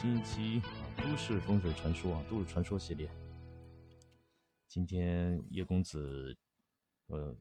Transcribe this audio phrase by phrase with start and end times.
[0.00, 0.62] 新一期
[0.96, 3.10] 都市风水传说啊，都市传说系列。
[4.68, 6.36] 今天叶公子，
[7.08, 7.36] 呃，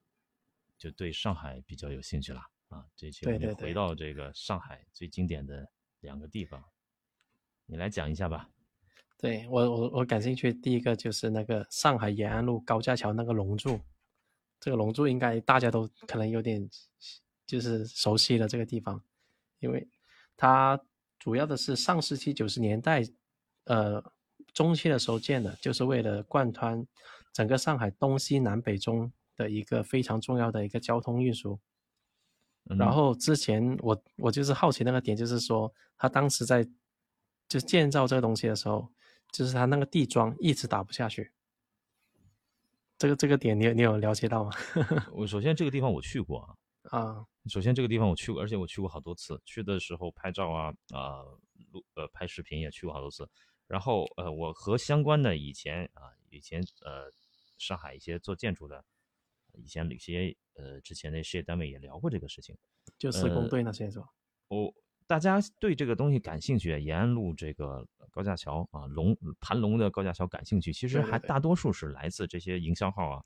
[0.75, 2.83] 就对上海比较有兴趣了啊。
[2.95, 6.63] 这期我们回到这个上海最经典的两个地方，
[7.67, 8.49] 你来讲一下吧。
[9.19, 10.51] 对我，我我感兴趣。
[10.51, 13.79] 第一个就是那个上海延安路高架桥那个龙柱，
[14.59, 16.67] 这个龙柱应该大家都可能有点
[17.45, 18.99] 就是熟悉的这个地方，
[19.59, 19.87] 因为
[20.35, 20.83] 它。
[21.27, 23.03] 主要的是上世纪九十年代，
[23.65, 24.01] 呃，
[24.53, 26.87] 中期的时候建的，就是为了贯穿
[27.33, 31.59] 整个上海东西南北中的一个非常重要的一个交通运输。
[32.63, 36.65] 然后之前我我就是好奇那个点，就是说他当时在
[37.49, 38.89] 就建造这个东西的时候，
[39.33, 41.33] 就是他那个地桩一直打不下去。
[42.97, 44.51] 这个这个点你你有了解到吗？
[45.11, 47.25] 我首先这个地方我去过啊。
[47.49, 49.41] 首先，这个地方我去过，而且我去过好多次。
[49.45, 51.23] 去的时候拍照啊，啊，
[51.71, 53.29] 录呃拍视频也去过好多次。
[53.67, 57.11] 然后呃，我和相关的以前啊，以前呃，
[57.57, 58.83] 上海一些做建筑的，
[59.53, 62.55] 以前有些呃之前的事业单位也聊过这个事情，
[62.97, 64.07] 就施工队那些是吧？
[64.47, 64.73] 我
[65.05, 73.23] 大家对这个东西感兴趣，延安路这个高架桥啊，龙盘龙的高架桥感兴趣，其实还大多数是来自这些营销号啊，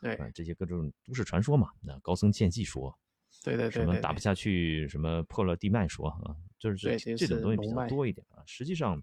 [0.00, 2.98] 对，这些各种都市传说嘛，那高僧见计说。
[3.42, 8.42] 对对对，什么打不下去，什么破了地脉说啊，就是这这种东西比较多一点啊。
[8.46, 9.00] 实际上，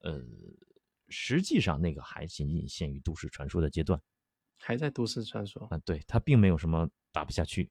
[0.00, 0.22] 呃，
[1.08, 4.00] 实际上那个还仅仅限于都市传说的阶段，
[4.58, 5.78] 还在都市传说啊。
[5.78, 7.70] 对，它并没有什么打不下去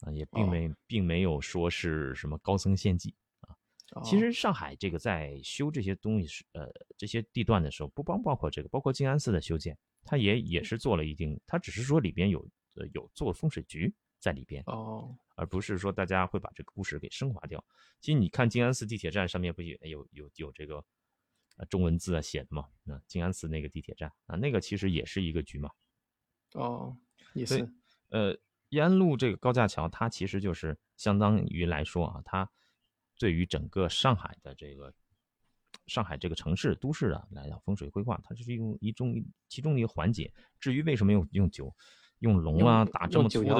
[0.00, 4.02] 啊，也并没并没有说是什么高僧献祭啊。
[4.02, 12.40] 其实上海这个在修这些东西是呃这些地段的时候，不光包括这个，包括静安寺的修建，它也也是做了一定，它只是说里边有
[12.74, 13.94] 呃有做风水局。
[14.22, 17.62] 在里边哦，而不是说大家会把这个故事给升华掉。
[18.00, 20.76] 其实你看静安寺地铁站上面不也有有有这个
[21.56, 22.68] 呃中文字啊写的嘛？
[22.86, 25.68] 啊，静安寺那个地铁站啊，那个其实也是一个局嘛。
[26.52, 26.96] 哦，
[27.34, 27.68] 也是。
[28.10, 28.38] 呃，
[28.68, 32.48] 延安路这个高架桥，它其实就是相当于来说啊，它
[33.18, 34.94] 对于整个上海的这个
[35.88, 39.14] 上海这个城市都市啊来讲风水规划，它就是用一种
[39.48, 40.32] 其中的一个环节。
[40.60, 41.74] 至于为什么用用九？
[42.22, 43.54] 用龙啊，打这么粗的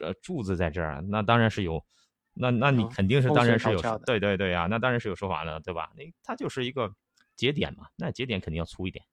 [0.00, 1.84] 呃柱子在这儿，那当然是有，
[2.32, 5.92] 那那你肯定是当然是有，对对对啊，那当然是有说法的，对吧？
[5.94, 6.90] 那它就是一个
[7.36, 9.04] 节点嘛，那节点肯定要粗一点，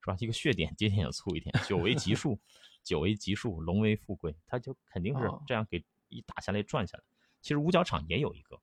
[0.00, 0.16] 是吧？
[0.20, 2.38] 一个血点节点要粗一点，九为吉数，
[2.84, 7.02] 九为吉数，龙为富贵，它就肯定是这样给一打下来转下来。
[7.42, 8.56] 其实五角场也有一个，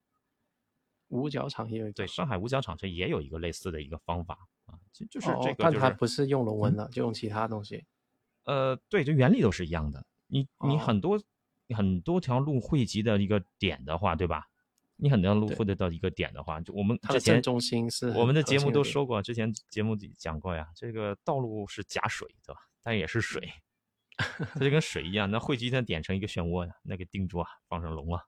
[1.09, 7.83] 五角场也有一个，对，上海五角场这也有一个类似的一个方法啊，就就是这个，但它不是用龙纹的，就用其他东西。
[8.45, 10.05] 呃，对，这原理都是一样的。
[10.27, 11.21] 你你很多
[11.75, 14.47] 很多条路汇集的一个点的话，对吧？
[14.95, 20.67] 你很多路汇得到一个点的话，就我们之前中心是我们的节目都说过，之前节目讲过呀。
[20.75, 22.61] 这个道路是假水，对吧？
[22.83, 23.51] 但也是水，
[24.17, 28.21] 它就跟水一样，那汇集它点成一个漩涡呀，那个定住啊，放上龙啊。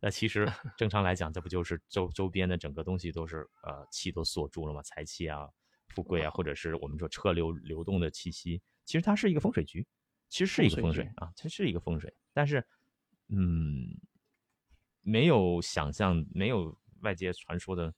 [0.00, 4.82] 那其实 正常来讲，这不就是周周边的整个东西都是呃气都锁住了吗？
[4.82, 5.48] 财气啊，
[5.88, 8.60] 富贵啊，或者是我们说车流流动的气息。
[8.86, 9.86] 其实它是一个风水局，
[10.28, 12.64] 其实是一个风水啊，它是一个风水，但是，
[13.28, 14.00] 嗯，
[15.02, 17.92] 没有想象，没有外界传说的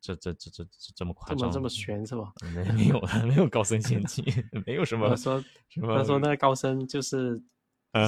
[0.00, 0.64] 这这这这
[0.94, 2.32] 这么夸张，这么玄是吧？
[2.54, 4.22] 没没有的，没有高僧献计，
[4.64, 5.96] 没有什么说什么。
[5.96, 7.42] 他说那个高僧就是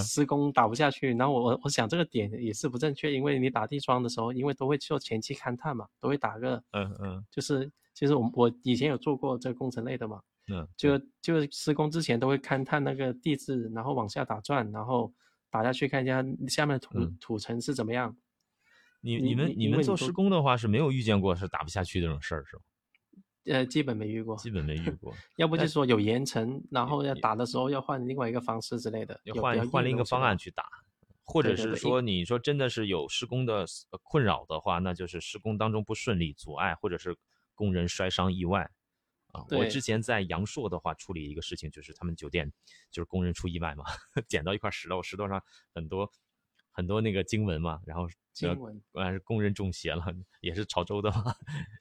[0.00, 10.22] 施工打不下去，然后我我我想这个点也是不正确，因为你打地桩的时候，因为都会做前期勘探嘛，都会打个嗯嗯，就是其实我我以前有做过这个工程类的嘛。
[10.50, 15.12] 嗯，就就施工之前都会勘探那个地质，然后往下打转，然后
[15.50, 18.16] 打下去看一下下面的土土层是怎么样。
[19.00, 22.62] 你你们你们做施工的话是没有遇见过是打不下去这种事儿是吗？
[23.46, 25.14] 呃，基本没遇过，基本没遇过。
[25.36, 30.64] 要不就说有岩层，然后要打的时候要换另外一个方式之类的，要换换另一个方案去打，
[31.24, 33.64] 或者是说你说真的是有施工的
[34.02, 37.16] 困扰的话，那就是施工当中不顺利阻碍，或者是
[37.54, 38.70] 工人摔伤意外。
[39.32, 42.52] 啊，我之前在阳朔的话处理一个事情，就是他们酒店
[42.90, 43.84] 就是工人出意外嘛，
[44.28, 45.40] 捡到一块石头，石头上
[45.72, 46.10] 很多
[46.70, 50.04] 很多那个经文嘛，然后经文，完是工人中邪了，
[50.40, 51.34] 也是潮州的嘛，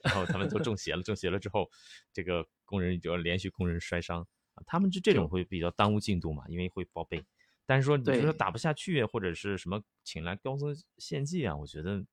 [0.03, 1.69] 然后他们都中邪了，中邪了之后，
[2.13, 4.21] 这个工人就要连续工人摔伤
[4.53, 7.25] 啊，他们就这种会比较耽误进度嘛，因为会报备，
[7.65, 12.05] 但是说你说打不下去或者是什么请来高僧献祭啊，我觉得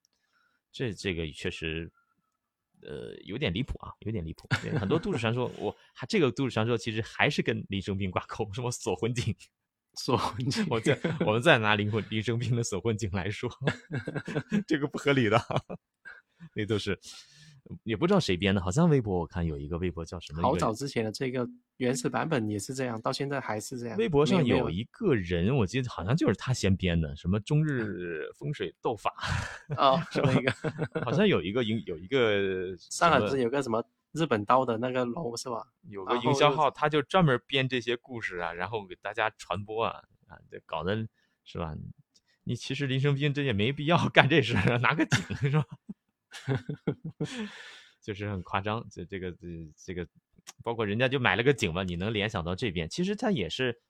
[0.71, 1.91] 这这个确实。
[2.81, 4.47] 呃，有点离谱啊，有点离谱。
[4.79, 9.35] 很多都市传说，我还这个都市传说其实还是跟林生斌挂钩，什么锁魂井，
[9.95, 10.65] 锁魂井。
[10.69, 13.49] 我再我们再拿灵魂林生斌的锁魂井来说，
[14.67, 15.41] 这个不合理的，
[16.53, 16.99] 那都是
[17.83, 21.47] 也不知道谁编的，好像微博我看有一个微博叫什么，好早之前的这个
[21.77, 23.97] 原始版本也是这样，到现在还是这样。
[23.97, 29.13] 微博上有有一个人，我记得好像就是他先编的，什么中日风水斗法，
[29.77, 33.83] 哦， 是那个好像有一个营有一个 上海不是有个什么
[34.13, 35.67] 日本刀的那个楼是吧？
[35.89, 41.07] 有个营销号，他就专门编这些故事啊，然后给大家传播啊啊，这搞得
[41.43, 41.75] 是吧？
[42.43, 45.65] 你其实林生斌这也没必要干这事儿，拿个井是吧？
[48.01, 50.07] 就是很夸张，这这个这这个，
[50.63, 53.81] 包括人家就买了个井嘛，你能联想到这边，其实它也是，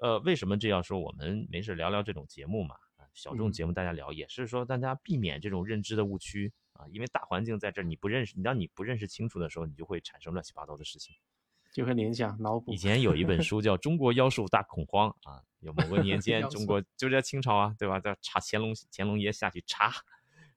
[0.00, 0.98] 呃，为什么这样说？
[0.98, 11.14] 我们没事聊聊这种节目嘛，啊，小众嗯节目大家聊，也是说大家避免这种认知的误区啊，因为大环境在这儿，你不认识，你当你不认识清楚的时候，你就会产生乱七八糟的事情。
[11.72, 12.76] 就会联想脑补以。
[12.76, 18.00] 前有一本书叫《中国妖术大恐慌》啊，有某个年 间中国就在清朝啊，对吧？
[18.00, 19.92] 在查乾隆乾隆爷下去查，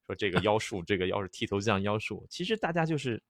[0.05, 3.21] 说这个 妖术，这个妖是剃头匠妖术，其实大家就是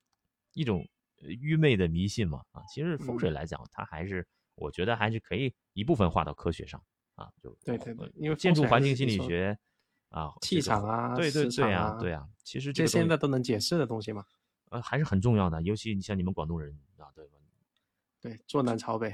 [0.54, 0.88] 一种
[1.22, 2.62] 呃愚昧的迷信嘛啊。
[2.74, 4.26] 其实风水嗯来讲，它还是
[4.56, 6.82] 我觉得还是可以一部分划到科学上
[7.16, 9.58] 啊，就对对对呃因为建筑环境心理学
[10.10, 14.26] 啊，气场啊对对对啊对啊，其实这现在都能解释的东西嘛？
[14.70, 17.38] 呃还是很重要的，尤其你像你们广东人啊，对吧？
[18.20, 19.14] 对，坐南朝北，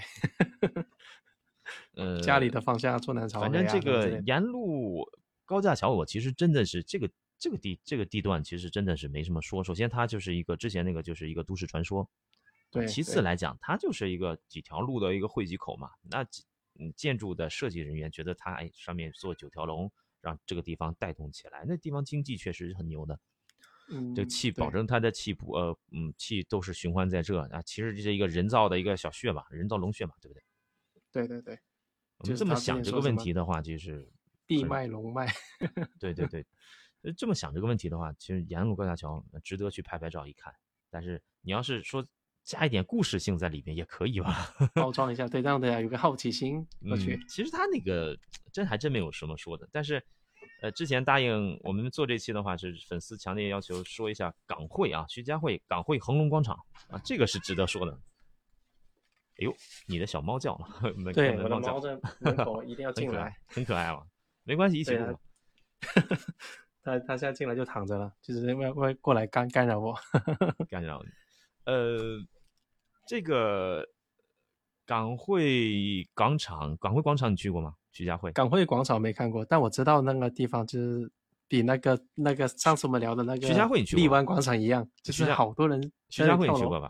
[1.95, 3.49] 呃，家里的方向坐南朝北、啊。
[3.49, 5.03] 反正这个沿路
[5.45, 7.09] 高架桥，我其实真的是这个
[7.39, 9.63] 这个地这个地段，其实真的是没什么说。
[9.63, 12.07] 首先，它就是一个之前那个就是一个都市传说，
[12.69, 15.89] 对其次来讲，它就是一个几条路的一个汇集口嘛。
[16.01, 16.21] 那
[16.79, 19.91] 嗯建筑的设计人员觉得它哎上面做九条龙，
[20.21, 23.19] 让这个地方带动起来，那地方经济确实很牛的。
[23.91, 30.43] 嗯，这个气保证它的气不呃嗯气都是循环在这啊，其实这是一个人造的一个小穴嘛，人造龙穴嘛，对不对？
[31.11, 31.59] 对对对，
[32.19, 34.07] 我们这么想这个问题的话，就是
[34.45, 35.27] 地脉龙脉，
[35.99, 36.45] 对对对， 呃
[37.15, 40.53] 这么想这个问题的话，其实沿路高架桥呃值得去拍拍照一看。
[40.89, 42.05] 但是你要是说
[42.43, 44.53] 加一点故事性在里面也可以吧？
[44.73, 47.15] 包装一下，对，让大家有个好奇心过去。
[47.15, 48.17] 嗯，其实他那个
[48.51, 49.69] 真还真没有什么说的。
[49.71, 50.03] 但是，
[50.61, 56.57] 呃，之前答应我们做这期的话，是粉丝强烈要求说一下港汇啊，徐家汇港汇恒隆广场
[56.89, 57.93] 啊，这个是值得说的。
[59.37, 59.55] 哎呦，
[59.85, 64.03] 你的小猫叫了， 门对，我的猫在门口一定要进来。，很可爱嘛。
[64.43, 65.19] 没关系，一起对啊录
[66.89, 66.99] 吧。
[66.99, 69.95] 它它现在进来就躺着了，就是因为会过来干干扰我。
[70.69, 71.09] 干扰你。
[71.65, 72.19] 呃，
[73.07, 73.87] 这个
[74.85, 77.75] 港汇广场，港汇广场你去过吗？
[77.91, 78.31] 徐家汇？
[78.31, 81.11] 港汇广场没看过，但我知道那个地方就是
[81.47, 86.89] 比那个那个上次我们聊的那个徐家汇你去过荔湾广场一样，就是好多人徐家汇你去过吧？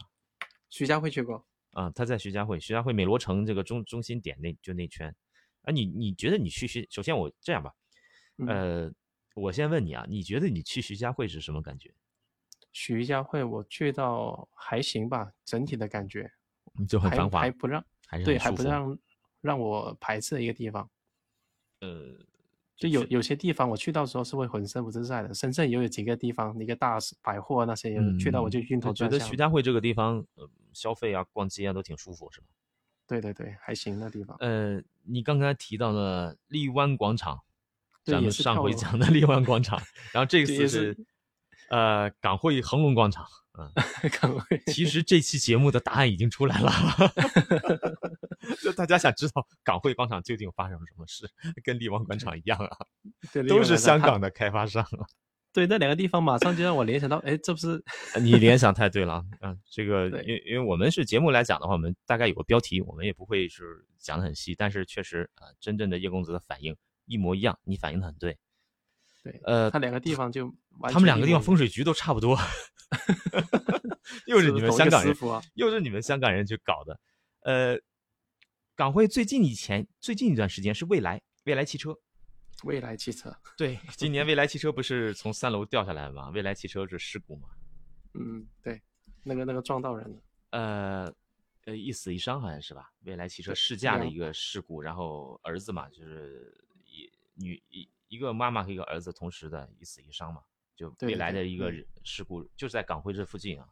[0.69, 5.13] 徐家汇去过，啊，他在徐家汇，徐家汇美罗城这个中中心点那就那圈。
[5.63, 6.87] 啊，你你觉得你去徐？
[6.89, 7.73] 首先我这样吧，
[8.37, 8.91] 嗯呃，
[9.39, 11.93] 我先问你啊，你觉得你去徐家汇是什么感觉？
[12.71, 16.31] 徐家汇我去到还行吧，整体的感觉
[16.87, 18.97] 就很繁华还，不让还对还不让
[19.41, 20.89] 让我排斥的一个地方。
[21.81, 22.15] 呃，
[22.75, 25.33] 就有有些地方我去到时候是会浑身不自在的。
[25.33, 29.19] 深圳也有几个地方，一个大百货那些，嗯，去到我就晕头觉得。
[29.19, 32.47] 徐家汇这个地方，呃，消费啊、逛街啊都挺舒服，是吧？
[33.07, 34.37] 对对对，还行那地方。
[34.39, 37.41] 呃，你刚才提到了荔湾广场，
[38.09, 40.97] 咱们上回讲的荔湾广场，然后这次是是
[41.69, 43.25] 呃港汇恒隆广场。
[43.57, 43.69] 嗯，
[44.21, 46.71] 港汇其实这期节目的答案已经出来了，
[48.63, 51.29] 就大家想知道港汇广场究竟发生了什么事，
[51.63, 52.77] 跟荔湾广场一样啊，
[53.33, 53.99] 对都是香。
[53.99, 55.03] 港的开发商啊。
[55.51, 57.83] 对那两个地方，马上就让我联想到，哎，这不是
[58.21, 59.25] 你联想太对了啊！
[59.41, 66.73] 嗯，这个 因因为我们是节目来讲的话，我们大概有个标题，我们也不会是讲的很细，但是确实啊、呃真正的叶公子的反应
[67.09, 68.37] 一模一样，你反应的很对。
[69.21, 70.45] 对，呃它两个地方就
[70.79, 72.37] 完他们两个地方风水局都差不多，
[74.27, 75.13] 又是你们香港人。
[75.55, 76.97] 又是你们香港人去搞的。
[77.41, 77.77] 呃，
[78.75, 81.93] 港汇最近以前最近一段时间是未来未来汽车，
[82.63, 86.29] 未来汽车，对，今年未来汽车不是从三楼掉下来吗？
[86.29, 87.49] 未来汽车是事故吗？
[88.13, 88.81] 嗯，对，
[89.23, 90.21] 那个那个撞到人了。
[90.51, 91.13] 呃，
[91.65, 92.89] 呃，一死一伤好像是吧？
[93.03, 96.68] 未来汽车试驾的一个事故，然后儿子嘛，就是一
[97.39, 100.41] 女一一个妈妈和一个儿子同时的一死一伤嘛，
[100.75, 101.71] 就未来的一个
[102.03, 103.67] 事故，就是在港汇这附近啊。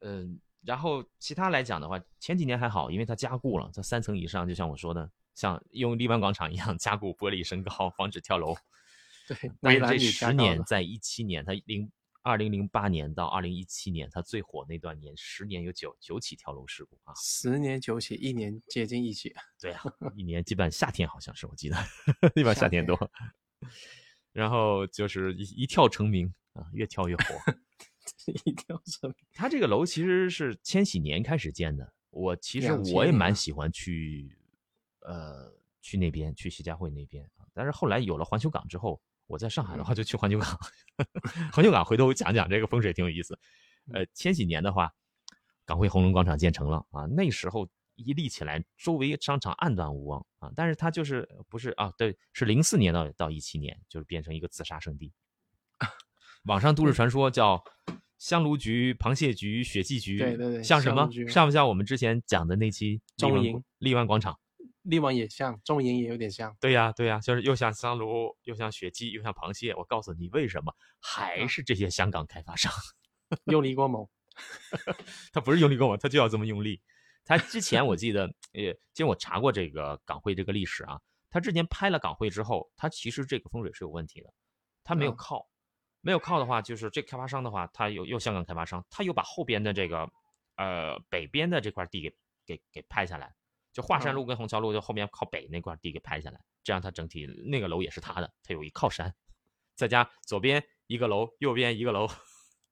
[0.00, 8.54] 嗯，然后其他来讲的话，前几年还好，因为它加固了，在三层以上，就像我说的，像用荔湾广场一样加固玻璃升高，防止跳楼。
[9.26, 11.90] 对，但是这十年，在一七年，它零
[12.28, 17.14] 二零零八年到二零一七年，他最火那段年，十年有九九起跳楼事故啊。
[17.16, 19.34] 十年九起，一年接近一起。
[19.58, 19.82] 对啊，
[20.14, 21.76] 一年基本夏天好像是我记得，
[22.36, 23.10] 一般夏夏天天多。
[24.30, 27.24] 然后就是一一跳成名啊，越跳越火。
[28.44, 29.26] 一定要声明。
[29.32, 34.38] 它这个楼其实是千禧年开始建的，我其实我也蛮喜欢去，
[35.00, 37.46] 呃，去那边去徐家汇那边啊。
[37.54, 40.58] 但是后来有了环球港之后，我在上海的话就去环球港。
[41.52, 43.38] 环球港回头讲讲这个风水挺有意思。
[43.92, 44.92] 呃，千禧年的话，
[45.64, 50.50] 港汇红龙广场建成了啊，那时候一立起来，周围商场暗淡无光啊。
[50.56, 51.92] 但是它就是不是啊？
[51.96, 55.12] 对，是零四年到到一七年，就是变成一个自杀圣地。
[56.44, 57.62] 网上都市传说叫
[58.18, 64.38] 香炉局、螃蟹局、血迹局，对对对像什么像不像我们之前讲的那期丽湾中营荔湾广场？
[64.88, 66.56] 力王也像，中银也有点像。
[66.60, 69.74] 对呀，对呀，就是又像香炉，又像血迹，又像螃蟹。
[69.74, 72.72] 我告诉你为什么，还是这些香港开发商，
[73.46, 74.08] 用力过猛，
[75.32, 76.80] 他不是用力过猛，他就要这么用力。
[77.24, 84.32] 他之前我记得，呃，其实我查过这个港汇这个历史啊，他之前拍了港汇之后，他其实这个风水是有问题的，
[84.82, 85.46] 他没有嗯靠，
[86.00, 90.08] 没有靠的话，就是这开发商的话，他有又香港开发商，他又把后边的这个
[90.56, 92.10] 呃北边的这块地给
[92.46, 93.34] 给给拍下来，
[93.78, 99.14] 就华山嗯路跟虹桥路就后面靠北那块地给拍下来，这样它整体那个楼也是他的，它有一靠山，
[99.76, 102.08] 再加左边一个楼，右边一个楼，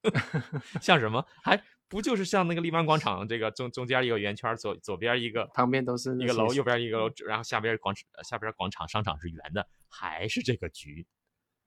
[0.83, 1.25] 像什么？
[1.45, 11.07] 还不就是像那个荔湾广场这个中中间一个圆圈，左左边一个旁边都是那一个楼，右边一个楼，然后下边广场下边广场商场是圆的，还是这个局？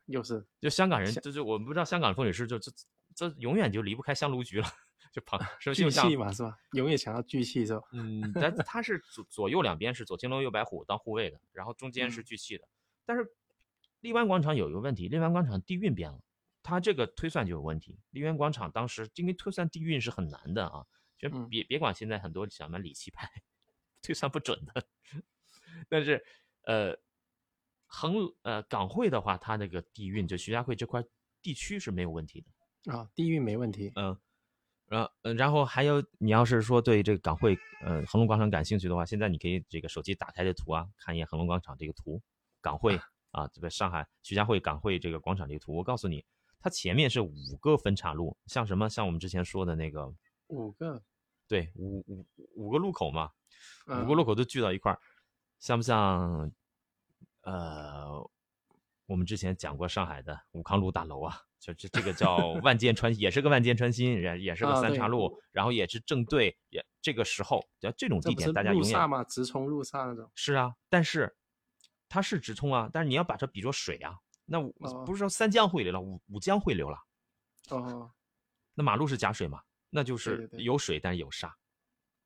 [0.08, 2.69] 又是就香港人，香就是我不知道香港风水师就就
[3.15, 4.67] 这永远就离不开香炉局了，
[5.12, 6.58] 就旁 是聚就气嘛，是吧？
[6.74, 7.82] 永远想要聚气是吧？
[7.94, 12.68] 嗯，但 它是左左右两边是左青龙右白虎当护卫的，然后中间是嗯聚气的。
[13.06, 13.28] 但是
[14.01, 16.22] 荔湾广场有一个问题，荔湾广场地运变了，
[16.62, 18.00] 它这个推算就有问题。
[18.12, 20.86] 荔湾广场当时因为推算地运是很难的啊，
[21.18, 23.28] 就嗯别别管现在很多什么理气派
[24.01, 24.86] 推算不准的，
[25.89, 26.24] 但是
[26.66, 26.96] 呃
[27.88, 28.13] 恒
[28.44, 31.04] 呃港汇的话，它那个地运就徐家汇这块
[31.42, 32.94] 地区是没有问题的。
[32.94, 33.92] 啊，地运没问题。
[33.96, 34.18] 嗯，
[34.89, 42.22] 然嗯，然后还有，你要是说对这个港汇呃恒隆广场感兴趣的话，现在你可以这个手机打开这图啊，看一眼恒隆广场这个图，
[42.60, 43.00] 港汇
[43.31, 46.25] 啊，这个上海徐家汇港汇这个广场这个图，我告诉你，
[46.60, 50.12] 它前面是五个分岔路，像什么像我们之前说的那个，
[50.48, 51.01] 五个，
[51.48, 53.31] 对，五五五个路口嘛，
[53.88, 55.00] 五嗯个路口都聚到一块儿，
[55.60, 56.51] 像不像？
[57.41, 58.29] 呃，
[59.05, 69.24] 我们之前讲过上海的武康路大楼啊，就这这个叫万箭穿，也是个万箭穿心，也也是个三岔路，然后也是正对，也这个时候，要这种地点大家永远路煞吗？
[69.25, 70.32] 直冲路煞那种。
[70.36, 71.36] 是啊，但是
[72.08, 74.62] 它是直冲啊，但是你要把它比作水啊，那
[75.06, 76.98] 不是说三江汇流了，五五江汇流了，
[77.70, 78.10] 哦，
[78.74, 81.54] 那马路是假水嘛，那就是有水但是有沙，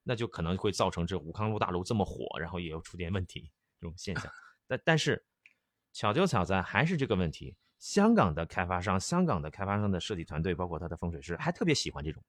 [0.04, 4.32] 那就可能会造成这武康路大楼这么火，然后也有出点问题这种现象。
[4.68, 5.25] 但但是
[5.92, 12.24] 巧就巧在还是这个问题，香港的开发商、香港的开发商的设计团队，包括他的风水师，还特别喜欢这种，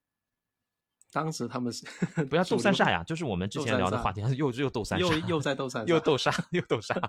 [1.12, 1.86] 当时他们是
[2.28, 7.00] 不要 斗三煞呀，就是我们之前聊的话题，又又斗三又煞，又在斗三 煞又斗煞，又斗煞，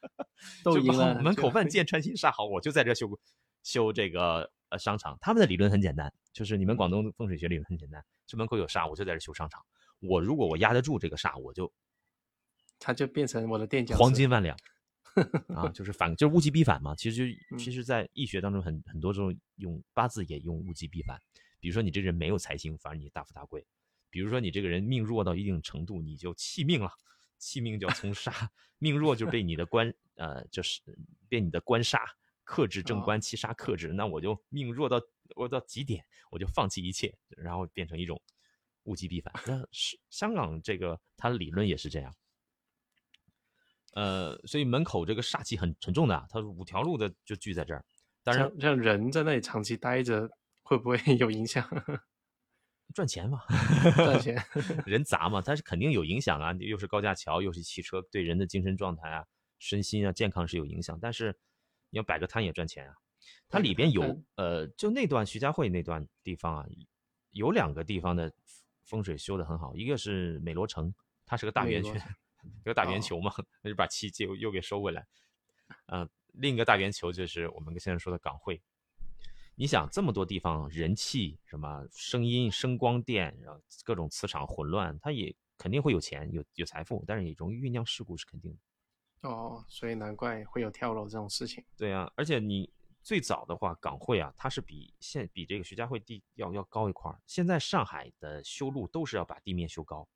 [0.64, 3.06] 斗赢了门口万箭穿心煞好，我就在这修
[3.62, 5.18] 修这个呃商场。
[5.20, 9.60] 他们的理论很简单，就是你们广东风水学理论很简单，这门口有煞，我就在这修商场。
[9.98, 11.70] 我如果我压得住这个煞，我就
[12.78, 14.56] 它就变成我的垫脚石黄金万两
[15.54, 16.94] 啊，就是反就是物极必反嘛。
[16.94, 21.20] 其实就嗯其实，在易学当中很很多时候用八字也用物极必反。
[21.60, 23.62] 比如说你这人没有财星，反而你大富大贵；
[24.10, 26.90] 比如说你这个人命弱到一定程度，你就弃命了，
[27.38, 28.32] 弃命就要从杀，
[28.78, 30.80] 命弱就被你的官呃就是
[31.28, 32.00] 被你的官杀
[32.44, 35.00] 克制正官七杀克制，那我就命弱到
[35.36, 38.20] 弱到极点，我就放弃一切，然后变成一种
[38.84, 39.32] 物极必反。
[39.46, 42.12] 那是香港这个它的理论也是这样。
[43.92, 47.84] 呃，所以门口这个煞气很沉重的啊，它五条路的就聚在这儿。
[48.22, 50.28] 当然像像人在那里长期待着，
[50.62, 51.66] 会不会 有影响？
[52.94, 53.40] 赚钱嘛，
[53.96, 54.36] 赚钱
[54.84, 56.52] 人杂嘛，它是肯定有影响啊。
[56.60, 59.24] 又是高架桥，又是汽车，对人的精神状态啊、
[59.58, 60.98] 身心啊、健康是有影响。
[61.00, 61.34] 但是
[61.88, 62.94] 你要摆个摊也赚钱啊。
[63.48, 66.66] 它里边有嗯呃，就那段徐家汇那段地方啊，
[67.30, 68.30] 有两个地方的
[68.84, 70.92] 风水修得很好，一个是美罗城，
[71.24, 71.94] 它是个大圆圈
[72.42, 73.32] 有个大圆哦球嘛，
[73.62, 75.06] 那就把气就又给收回来。
[75.86, 78.62] 呃，另一个大圆球就是我们现在说的港汇。
[79.54, 89.28] 你想这么多地方人气什么声音声光电，然后各种磁场混乱，它也肯定会有钱有有财富，但是也容易酝酿事故是肯定的。
[89.28, 91.62] 哦，所以难怪会有跳楼这种事情。
[91.76, 92.72] 对啊，而且你
[93.02, 97.20] 最早的话，港汇啊，它是比现比这个徐家汇地要要高一块儿。
[97.26, 100.08] 现在上海的修路都是要把地面修高，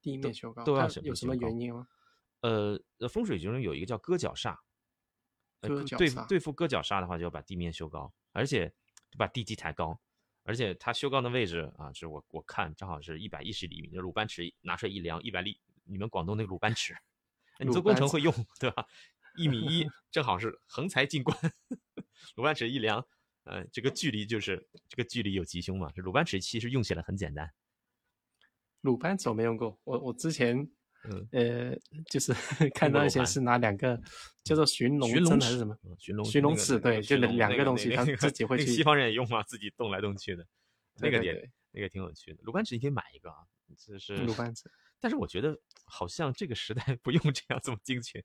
[0.00, 1.86] 地面修高都要有什么原因吗？
[2.40, 4.56] 呃，呃风水中有一个叫割脚煞，
[5.60, 8.72] 对对付割脚煞的话，就要把地面修高，而且
[9.16, 10.00] 把地基抬高，
[10.44, 16.96] 而且它修高的位置啊，就是我我看正好是一百一十厘米，就鲁班尺拿出来一量，一百厘，你们广东那个鲁班尺，
[17.58, 18.86] 你做工程会用对吧？
[19.36, 21.36] 一米一 正好是横财进关，
[22.36, 23.04] 鲁班尺一量，
[23.44, 25.90] 呃，这个距离就是这个距离有吉凶嘛。
[25.92, 27.52] 这鲁班尺其实用起来很简单。
[28.82, 30.56] 鲁班尺我没用过，我我之前
[31.04, 31.28] 嗯。
[31.32, 31.76] 呃
[32.10, 32.32] 就是
[32.74, 34.00] 看到一些是拿两个
[34.44, 40.46] 叫做寻龙针还是什么寻龙寻龙那个尺，对，就寻龙两个个东西，他那个自己会去那个西方人也用嘛，自己动来动去的，
[41.00, 41.50] 那个也对对对。
[41.70, 42.40] 那个挺有趣的。
[42.42, 43.36] 鲁班尺你可以买一个啊，
[43.76, 48.24] 就是鲁班尺，但是我觉得好像这个时代 不用这样这么精确。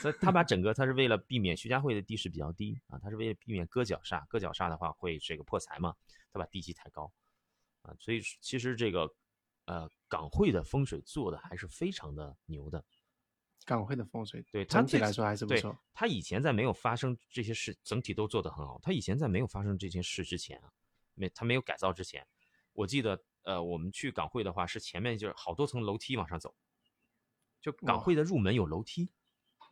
[0.00, 5.94] 所以他把整个他是为了避免徐家汇的地势比较低啊，他是为了避免割脚煞，割脚煞的话会这个破财嘛，
[6.32, 7.10] 他把地基抬高
[7.82, 9.08] 啊，所以其实这个
[9.66, 12.84] 呃港汇的风水做的还是非常的牛的。
[13.64, 15.76] 港汇的风水对整体来说还是不错。
[15.92, 18.78] 他以前在没有发生这些事，整体都做得很好。
[18.80, 20.72] 他以前在没有发生这件事之前啊，
[21.14, 22.26] 没他没有改造之前，
[22.72, 26.54] 我记得呃，我们去港汇的话是前面就是好多层楼梯往上走，
[27.60, 29.12] 就港汇的入门有楼梯。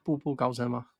[0.02, 0.90] 步步高升吗？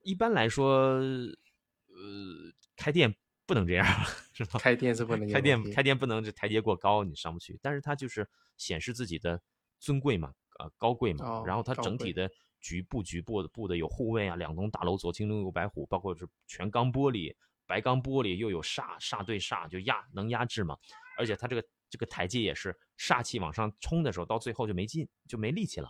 [0.00, 3.14] 一般来说，呃，开店
[3.46, 3.86] 不能这样，
[4.32, 4.58] 是吧？
[4.58, 7.58] 开店是不能开店开店不能这台阶过高，你上不去。
[7.62, 9.40] 但是它就是显示自己的
[9.80, 11.26] 尊贵嘛，呃，高贵嘛。
[11.26, 12.30] 哦然后它整体的
[12.60, 17.34] 局布局布的布的有护卫啊，两栋大楼左青龙右白虎，包括是全钢玻璃、
[17.66, 20.76] 白钢玻璃，又有煞煞对煞，就压能压制嘛。
[21.18, 25.88] 而且它这个这个台阶也是煞气往上冲的时候，到最后就没劲，就没力气了。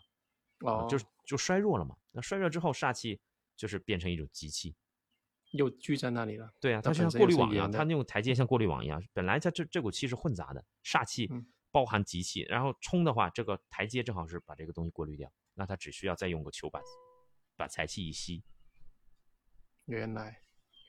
[0.61, 1.95] 啊哦，就是就衰弱了嘛。
[2.11, 3.21] 那衰弱之后，煞气
[3.57, 4.75] 就是变成一种吉气。
[5.53, 6.53] 又聚在那里了。
[6.61, 9.03] 对啊，它就像过滤网一样，它那种台阶像过滤网一样。
[9.15, 15.33] 本来它这这股气是混杂的，煞气嗯包含吉气，然后冲的话，这个台阶正好是把这个东西过滤掉。
[15.55, 16.81] 那它只需要再用个球把
[17.57, 18.43] 把财气一吸。
[19.87, 20.41] 原来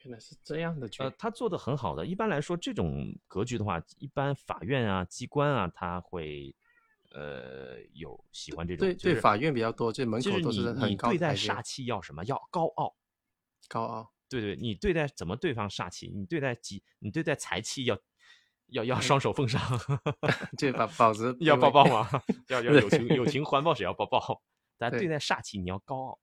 [0.04, 1.02] 原来是这样的局。
[1.02, 2.06] 呃，他做的很好的。
[2.06, 6.54] 一般来说，这种格局的话，一般法院啊、机关啊，他会
[7.10, 8.86] 呃有喜欢这种。
[8.86, 12.24] 对对，就是法院比较多，这门口都是很你对待煞气要什么？
[12.24, 12.96] 要高傲。
[13.68, 14.13] 高傲。
[14.28, 17.96] 对对，你对待怎么对方煞气，你对待吉，你对待财气要
[18.68, 18.86] 要嗯。
[18.86, 19.60] 要双手奉上，
[20.58, 22.08] 对把保子要因为抱抱吗，
[22.48, 24.42] 要 要友情友情环抱是要抱抱，
[24.78, 25.08] 但对对。
[25.08, 26.18] 待煞气你要高傲，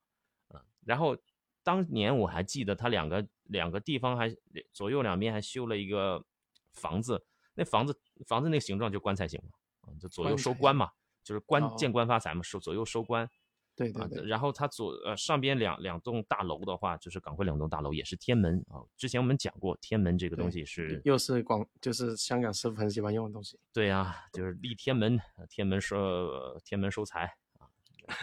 [0.50, 1.18] 嗯，然后
[1.64, 4.36] 当年我还记得他两个两个地方还
[4.74, 6.26] 左右两边还修了一个
[6.74, 9.52] 房子，那房子房子那个形状就棺材形嘛，
[9.88, 10.90] 嗯，就左右收官嘛，
[11.24, 11.76] 就是官哦。
[11.78, 13.30] 见官发财嘛，收左右收官，
[13.72, 18.84] 啊，对对对，然后它左呃上边两两栋大楼的话，就是港汇两栋大楼也是天门啊。
[18.98, 23.60] 之前我们讲过，天门这个东西是又是广就是香港师傅很喜欢用的东西。
[23.74, 27.26] 对啊，就是立天门，呃天门收呃天门收财
[27.58, 27.66] 啊。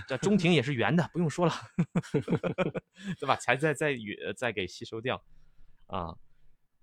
[0.07, 1.53] 这中庭也是圆的，不用说了，
[3.19, 3.35] 对吧？
[3.37, 5.23] 才再再圆再给吸收掉
[5.87, 6.15] 啊。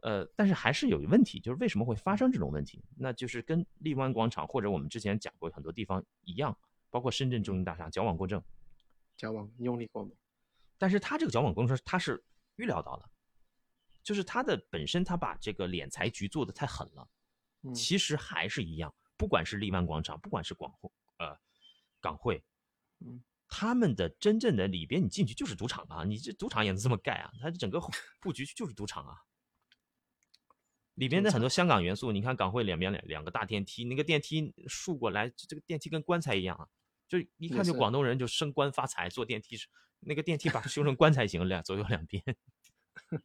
[0.01, 2.83] 呃，但是还是有一个问题，就是为什么会发生这种问题？
[2.97, 6.55] 那就是跟荔湾广场或者我们之前讲过很多地方一样，
[6.91, 8.41] 包括深圳中心大厦矫枉过正。
[9.17, 10.15] 交往用力过猛。
[10.77, 12.23] 但是他这个矫枉过正，他是
[12.57, 13.09] 预料到的，
[14.03, 17.09] 就是他的本身他把这个敛财局做的太狠了，
[17.63, 21.37] 嗯其实还是一样，不管是荔湾广场，不管是广汇呃
[22.01, 22.43] 港汇，
[22.99, 27.79] 嗯，他们的真正的里边你进去就是赌场啊，你这赌场也能这么盖啊，它整个
[28.19, 29.15] 布局就是赌场啊。
[30.95, 36.67] 里边的很多香港元素，你看港汇两边两两个大电梯，那个电梯竖过来，这个电梯跟棺材一样啊，
[37.07, 39.67] 就一看就广东人就升官发财，坐电梯是
[39.99, 42.23] 那个电梯把它修成棺材形，两左右两边，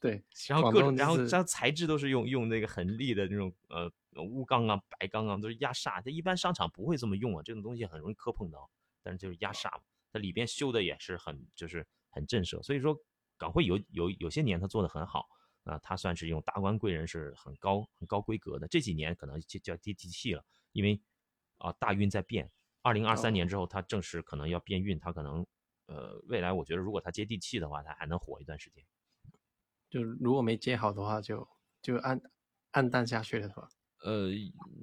[0.00, 6.02] 对，然后各种然后它材质都是用用那个很利的那种呃钨钢啊、白钢啊，都是压煞。
[6.02, 8.70] 它一般商场不会这么用啊，这种东西很容易磕碰到，
[9.02, 9.84] 但是就是压煞嘛。
[10.12, 12.96] 它里边修的也是很就是很震慑，所以说
[13.36, 15.26] 港汇有有有些年它做的很好
[15.64, 18.68] 啊，它算是用达官贵人是很高很高规格的。
[18.68, 21.00] 这几年可能就就要接地气了，因为
[21.56, 22.50] 啊大运在变，
[22.84, 25.44] 二零二三年之后它正式可能要变运，它可能
[25.86, 28.84] 呃未来我觉得如果它接地气的话，它还能火一段时间。
[29.88, 31.48] 就如果没接好的话就，
[31.80, 32.20] 就暗
[32.72, 33.68] 暗淡下去了，是吧？
[34.04, 34.28] 呃，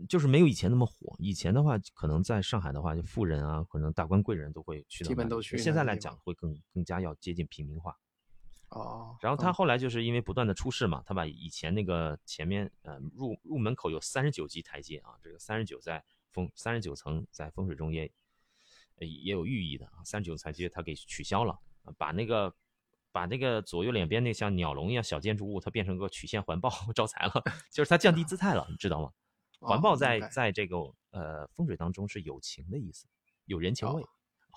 [0.09, 1.15] 就是没有以前那么火。
[1.19, 5.03] 以前的话，可能在上海的话，就富人啊，可能大官贵人都会去。
[5.03, 7.95] 基本都去现在来讲会更更加要接近平民化。
[8.69, 18.11] 哦，然后他嗯后来就是因为不断的出事嘛，他把以前那个前面呃入入门口有三十九级台阶啊，这个三十九在风三十九层在风水中也
[18.97, 22.55] 呃也有寓意的啊，三十九台阶它给取消了，啊把那个
[23.11, 29.11] 把那个左右两边那像鸟笼一样小建筑物，它变成个曲线环抱 招财了，就是它降低姿态了，你知道吗？
[29.59, 30.77] 环哦抱在在这个
[31.11, 33.07] 呃风水当中是有情的意思，
[33.45, 34.01] 有人情味。
[34.01, 34.09] 哦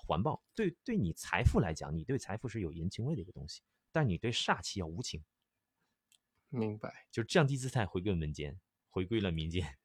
[0.07, 5.23] 环抱对对你财富来讲，你对财富是有人情味的一个东西，但你对煞气要无情。
[6.49, 7.07] 明白。
[7.11, 8.59] 就是降低姿态，回归民间，
[8.91, 9.79] 回归了民间。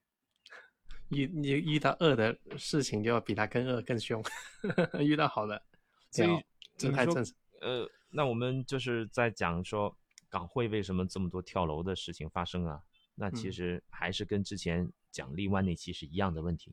[1.11, 4.23] 遇你遇到恶的事情，就要比他更恶更凶；
[5.01, 5.63] 遇到好的，
[6.11, 6.29] 所以
[6.77, 7.35] 这你说太正常。
[7.61, 9.97] 呃，那我们就是在讲说
[10.29, 12.83] 港汇为什么这么多跳楼的事情发生啊？
[13.15, 16.73] 那其嗯实还是跟之前讲荔湾那期是一样的问题。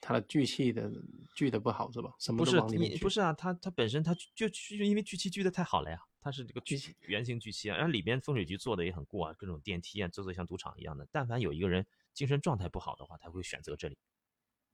[0.00, 0.88] 他的聚气的
[1.34, 2.14] 聚的不好是吧？
[2.20, 2.60] 什么不是。
[2.76, 11.04] 你不是啊，它它本身它就就因为聚气聚的太好了呀，它是这个聚气圆形聚气啊，然后里边风水局做的也很过啊，各种电梯啊，做的像赌场一样的。
[11.10, 11.84] 但凡有一个人
[12.18, 13.96] 精神状态不好的话，他会选择这里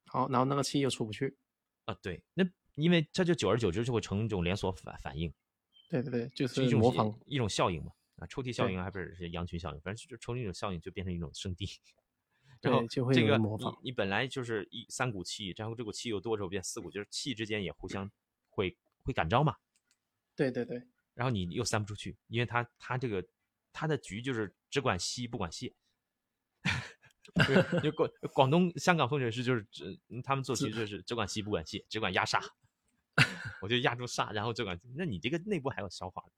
[0.06, 1.36] 好，然后那个气又出不去。
[1.84, 1.92] 啊。
[2.00, 2.42] 对，那
[2.76, 5.30] 因为它就久而久之就会成一种连锁反反应，
[5.90, 7.20] 对对对，就是一种模仿。
[7.26, 7.92] 一种效应嘛。
[8.16, 11.68] 啊，抽屉效应还不是是羊群效应，反正就成一种效应，就变成一种圣地。
[12.62, 18.10] 然后就会这个模仿你本来就是一三股气，然后这股气又多之后变四股，就是气之间也互相
[18.48, 19.54] 会会感召嘛。
[20.34, 23.22] 对对对，然后你又散不出去，因为他他这个
[23.70, 25.74] 他的局就是只管吸不管泄。
[27.34, 32.40] 因为 广广东、香港风水师就是只他们做局就是只管吸不管泄，只管压煞。
[33.62, 34.78] 我就压住煞，然后就管。
[34.96, 36.32] 那你这个内部还有消化的，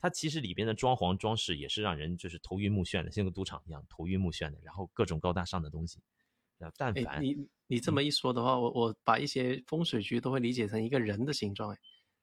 [0.00, 4.58] 它其实里边的装潢装饰也是让人就是头晕目眩的，像个赌场一样头晕目眩的。
[4.62, 6.00] 然后各种高大上的东西，
[6.58, 7.34] 啊，但哎，凡你
[7.68, 11.78] 你嗯这么一说的话，我我把一些风水局都会理解成一个人的形状，哎，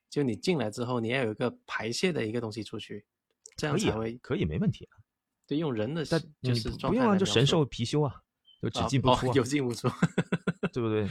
[0.10, 3.06] 就你进来之后，你要有一个排泄的一个东西出去，
[3.56, 5.00] 这样才会可以没问题啊。
[5.48, 8.22] 对用人的但就你是不不用啊，就神兽貔貅啊，
[8.62, 9.88] 就只进不出、啊有进无出。
[10.74, 11.10] 对不对？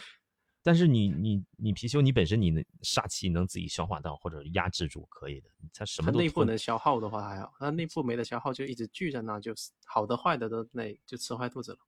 [0.63, 5.49] 但是你你你貔貅，你本身你的煞气能自己消化到或者压制住，可以的。
[5.73, 11.79] 它什么都吞内部能消耗的话还好，它内部没得消耗就一直聚在那，就是好的坏的都那就吃坏肚子了。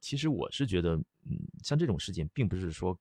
[0.00, 2.98] 其实我是觉得，嗯，像这种事情，并不是说，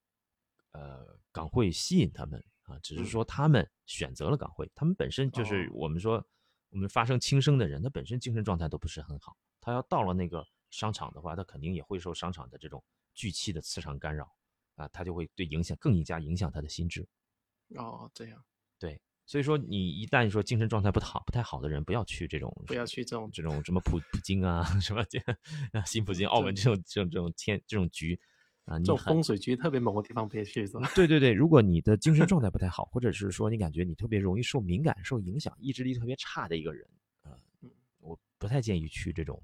[0.72, 6.24] 呃，港汇吸引他们啊，只是嗯说他们选择了港汇，他们本身就是哦我们说
[6.74, 12.84] 我们发生轻生的人，他本身精神状态都不是很好，他要到了那个商场的话，他肯定也会受商场的这种
[13.14, 14.28] 聚气的磁场干扰
[14.74, 17.08] 啊，他就会对影响更加影响他的心智。
[17.76, 18.44] 哦，这样
[18.80, 25.20] 对，所以说你一旦说精神状态不好、不太好的人，不要去这种不要去这种这种什么普普京啊， 什么这
[25.80, 28.20] 啊新普京、 澳门这种这种这种天这种局
[28.66, 30.90] 啊，你这种风水局特别某个地方别去是吧？
[30.96, 36.88] 对对对，如果你的精神 状态不太好，或者是说你感觉你特别容易受敏感、受影响、意志力特别差的一个人，
[37.24, 37.32] 呃，
[38.00, 39.42] 我不太建议去这种，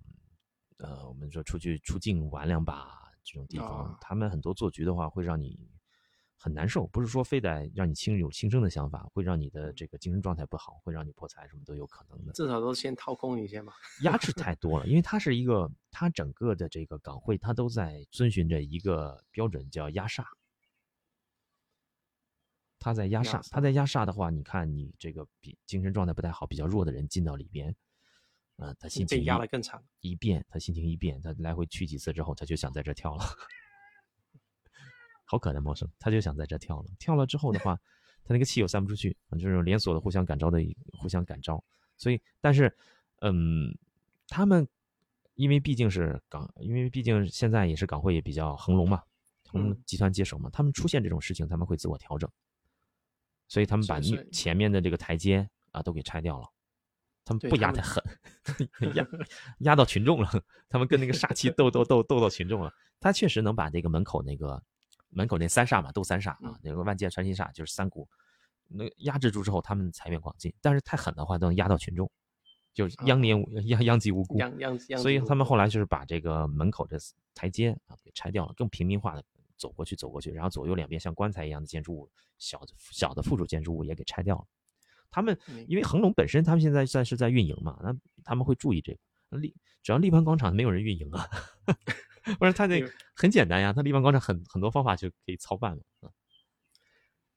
[0.77, 5.69] 呃，我们说出去出境玩两把这种地方，啊他们很多做局的话会让你
[6.41, 12.32] 很难受，不是说非得让你轻有轻生的想法，会让你的这个精神状态不好，会让你破财，什么都有可能的。
[12.32, 13.73] 至少都先掏空你先嘛。
[14.04, 20.23] 压制太多了，因为它是一个，它整个的这个港汇，它都在遵循着一个标准，叫压煞。
[22.80, 27.75] 它在压煞，压煞它在压煞的话，你看你这个比精神状态不太好、比较弱的人进到里边，
[28.56, 29.84] 呃，他心情被压一得更惨。
[29.99, 33.25] 一变，他心情一变，他来回去几次之后，他就想在这跳了，
[35.31, 36.87] 好可爱的猫生，他就想在这跳了。
[36.97, 37.75] 跳了之后的话，
[38.25, 40.59] 他那个气又散不出去，就是连锁的互相感召的
[40.91, 41.63] 互相感召，
[41.97, 42.75] 所以，但是，
[43.21, 43.77] 嗯，
[44.27, 44.67] 他们
[45.35, 49.03] 因为毕竟是港，因为毕竟现在也是港汇也比较恒隆嘛，
[49.45, 52.27] 恒隆嗯集团接手嘛，他们出现这种事情，他们会自我调整，
[53.47, 53.99] 所以他们把
[54.31, 56.47] 前面的这个台阶啊都给拆掉了。
[57.25, 58.03] 他们对他们不压太狠，
[58.95, 59.07] 压
[59.59, 60.29] 压到群众了。
[60.67, 62.73] 他们跟那个煞气斗斗斗斗到群众了。
[62.99, 64.63] 他确实能把这个门口那个
[65.10, 68.08] 门口那三煞嘛，斗三煞啊嗯，那个万箭穿心煞就是三股，
[68.67, 70.54] 那压制住之后，他们财源广进。
[70.62, 72.10] 但是太狠的话，都能压到群众，
[72.74, 74.38] 就是殃年殃殃及无辜。
[74.98, 76.98] 所以他们后来就是把这个门口的
[77.34, 79.24] 台阶啊给拆掉了，更平民化的
[79.58, 84.45] 走过去走过去，然后左右两边像棺材一样的建筑物，小的小的附属建筑物也给拆掉了。
[85.12, 89.00] 他们因为恒隆本身他们现在算是在运营嘛，那他们会注意这个。
[89.32, 91.30] 立只要立邦广场没有人运营啊，
[92.38, 95.82] 不是他那对很简单呀，他立邦广场很很多方法就可以操办了。
[96.01, 96.12] 嗯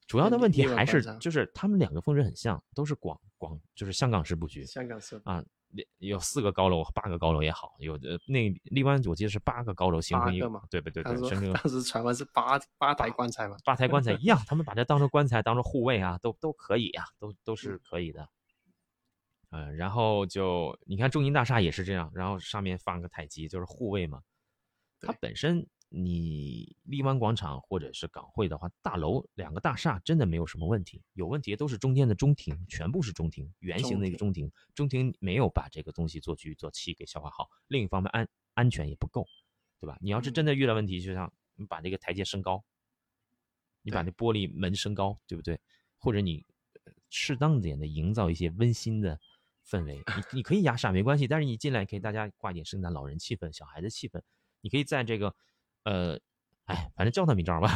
[0.09, 4.62] 主要的问题还是就是他们两个风水很像，都是广广就是香港式布局。
[4.66, 13.57] 香港式啊，有有四个高楼、八个高楼也好，有的那荔湾我记得是八个高楼形成一个嘛对不对对，当时形成一个当时传闻是八八台棺材嘛。
[13.64, 18.29] 八台棺材 一样，他们把这当成棺材，当成护卫啊，都都可以啊，都都嗯是可以的。
[19.49, 24.21] 呃，然后就你看中银大厦也是这样，然后上面放个太极，就是护卫嘛。
[25.07, 39.27] 它本身你荔湾广场或者是港汇的话，大楼两个大厦真的没有什么问题，有问题都是中间的中庭，全部是中庭，圆形的一个中庭，中庭没有把这个东西做局做气给消化好，另一方面安安全也不够，
[39.81, 39.99] 对吧？
[40.01, 42.65] 你要是真的遇到问题，就像你把这个台阶升高，
[43.83, 45.61] 你把那玻璃门升高，对不对？
[45.99, 46.47] 或者你
[46.85, 49.21] 呃适当点的营造一些温馨的
[49.69, 49.97] 氛围。
[49.97, 54.23] 你你可以压煞没关系，但是你进来可以大家挂一点圣诞老人气氛、小孩的气氛。
[54.62, 55.35] 你可以在这个，
[55.83, 56.18] 呃，
[56.64, 57.70] 哎，反正叫他名招吧。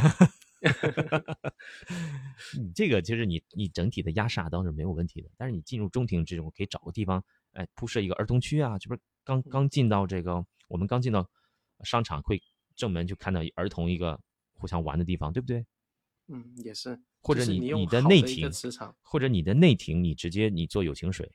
[2.57, 11.29] 你这个其实你你整体的压煞倒是没有问题的，但是你进入中庭这种可以找个地方，哎，铺设一个儿童区啊，这不是刚刚进到这个我们刚进到
[11.83, 12.41] 商场会
[12.75, 14.19] 正门就看到儿童一个
[14.53, 15.63] 互相玩的地方，对不对？
[16.29, 16.99] 嗯，也是。
[17.21, 21.31] 或者你你的内庭磁场，或者你的内庭你直接你做友情水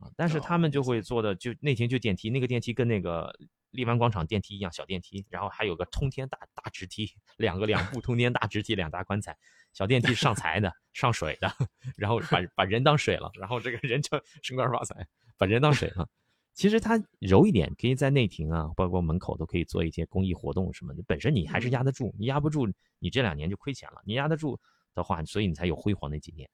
[0.00, 3.36] 啊，但是他们就会做的就内庭就电梯，那个电梯跟那个。
[3.72, 9.36] 荔湾广场电梯一样小电梯，然后还有个通天大大直梯，两个两部通天大直梯，两大棺材，
[9.72, 11.52] 小电梯上财的，上水的，
[11.96, 14.10] 然后把把人当水了，然后这个人就
[14.42, 15.06] 升官发财，
[15.36, 16.08] 把人当水了。
[16.54, 21.02] 其实它柔一点，可以在内庭啊，包括门口都可以做一些公益活动什么的。
[21.06, 24.02] 本身你还是压得住，你压不住，你这两年就亏钱了。
[24.04, 24.60] 你压得住
[24.94, 26.46] 的话，所以你才有辉煌那几年。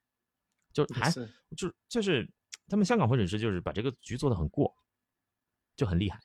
[0.73, 1.11] 就还
[1.57, 2.31] 就就是
[2.69, 4.73] 他们香港或者是就是把这个局做得很过，
[5.75, 6.21] 就很厉害。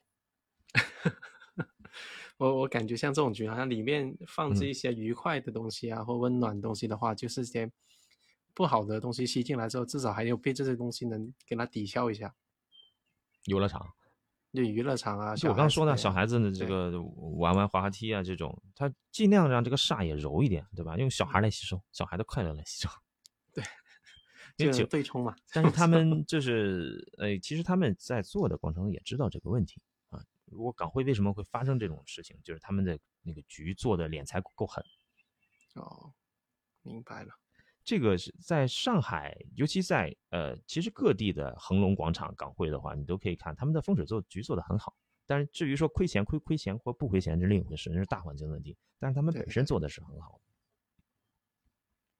[2.37, 7.71] 我我感觉像这种局，好像里面放置一些愉快的东西啊，或温暖东西的话，就是些
[8.53, 12.33] 不好的东西吸进来之后，至少还有被这些东西能给它抵消一下。
[13.45, 13.87] 游乐场，
[14.51, 17.01] 对娱乐场啊，就我刚说的，小孩子的这个
[17.37, 20.97] 玩玩滑滑梯啊，这种，他尽量让这个煞也柔一点，对吧？
[20.97, 22.89] 用小孩来吸收，小孩的快乐来吸收。
[24.57, 25.35] 对，就对冲嘛。
[25.51, 29.81] 但是 他们就是，呃，其实他们在做的过程中也知道这个问题。
[30.53, 34.83] 如果港汇为什么会发生这种事情，就是他们的那个局做的敛财够狠。
[35.75, 36.13] 哦，
[36.81, 37.33] 明白了。
[37.83, 44.95] 这个是在上海，尤其在呃，其实各地的恒隆广场港汇的话，你都可以看他们的风水做局做的很好。
[45.25, 48.77] 但是至于说亏钱亏亏钱或不亏钱是另一回事，那是大环境问题。
[48.99, 50.53] 但是他们本身做的是很好的，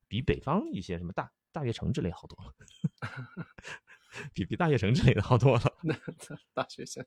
[0.09, 2.53] 比北方一些什么大大悦城之类好多了，
[4.33, 5.61] 比比大悦城之类的好多了。
[6.53, 7.05] 大学生。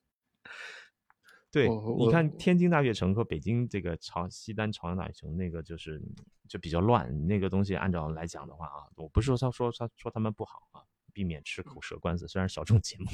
[1.57, 5.99] 对，你看天津大悦城和北京这个朝西单朝阳大悦城，那个就是
[6.47, 7.27] 就比较乱。
[7.27, 12.29] 那个东西按照来讲的话啊，我不是说他说他说他们不好啊，避免吃口舌官司。
[12.29, 13.07] 虽然小众节目，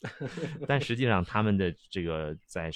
[0.66, 2.70] 但实际上他们的这个在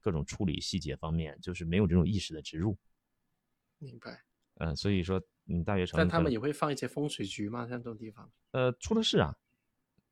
[0.00, 2.76] 各种处理细节方面，就是没有这种意识的植入。
[3.78, 4.24] 明白。
[4.56, 7.68] 嗯，所以说嗯，大悦城，但他们也会放一些风水局嘛？
[7.68, 8.28] 像这种地方？
[8.50, 9.36] 呃，出了事啊。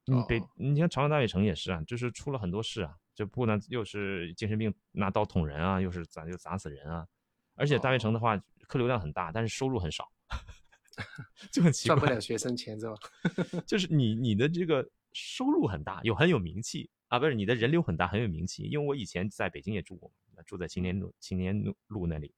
[0.06, 2.96] 嗯，北你像朝阳大悦城也是啊，就是出了很多事啊。
[3.14, 7.06] 就不能又是精神病拿刀捅人啊，又是砸又砸死人啊，
[7.54, 10.10] 而且大悦城的话客流量很大，但是收入很少，
[11.52, 12.94] 就很奇怪，赚不了学生钱是吧？
[13.66, 18.64] 就是你你的这个收入很大，有很有名气啊，不是你的人流很大，很有名气。
[18.64, 20.12] 因为我以前在北京也住过，
[20.44, 22.34] 住在青年路青年路路那里，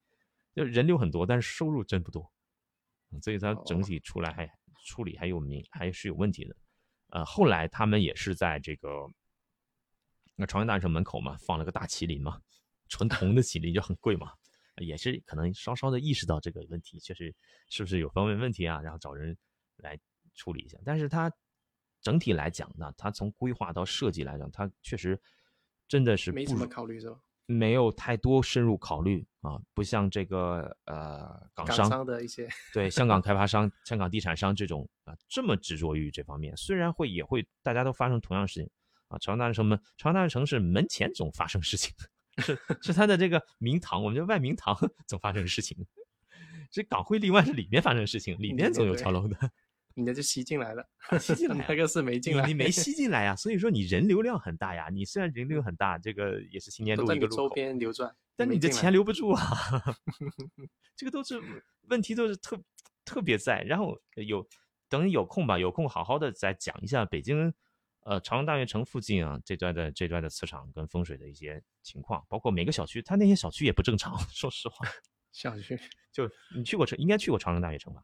[0.55, 2.31] 就人流很多，但是收入真不多，
[3.23, 4.51] 所以它整体出来还
[4.85, 6.55] 处理还有名还是有问题的。
[7.09, 9.11] 呃，后来他们也是在这个。
[10.37, 12.39] 那朝阳大悦城门口嘛，放了个大麒麟嘛，
[12.89, 14.31] 纯铜的麒麟就很贵嘛，
[14.77, 17.35] 也是可能稍稍的意识到这个问题，确实
[17.71, 19.37] 是不是有方面问题啊，然后找人
[19.79, 19.99] 来
[20.35, 20.79] 处理一下。
[20.85, 21.33] 但是它
[22.03, 25.19] 整体来讲呢，它从规划到设计来讲，它确实
[25.89, 27.19] 真的是没怎么考虑是吧？
[27.47, 38.71] 没有太多深入考虑啊，不像这个呃港商的一些对香港开发商、香港地产商这种啊这么执着于这方面，虽然会也会大家都发生同样事情。
[39.09, 41.95] 啊，朝阳大悦城门，朝阳大悦城是门前总发生事情，
[42.39, 45.87] 是是它的这个明堂，我们叫外明堂总发生事情。
[46.71, 49.37] 这港汇另外是里面发生事情，里面总有跳楼的。
[49.95, 50.87] 你那就吸进来了，
[51.19, 53.35] 吸进来那个是没进来，你没吸进来呀。
[53.37, 59.43] 所以说你人流量很大呀，你虽然人流很大，这个也是新年路一个路口，周边流转，但你的钱留不住啊。
[60.95, 61.41] 这个都是
[61.89, 62.61] 问题，都是特
[63.07, 63.63] 特别在。
[63.63, 64.47] 然后有
[64.91, 67.55] 等有空吧，有空好好的再讲一下北京。
[68.07, 74.17] 呃，朝阳大悦城附近啊，这段的这段的磁场跟风水的一些情况，包括每个小区，它那些小区也不正常。
[74.31, 74.87] 说实话，
[75.33, 75.77] 小区
[76.13, 78.01] 就你去过城，应该去过朝阳大悦城吧？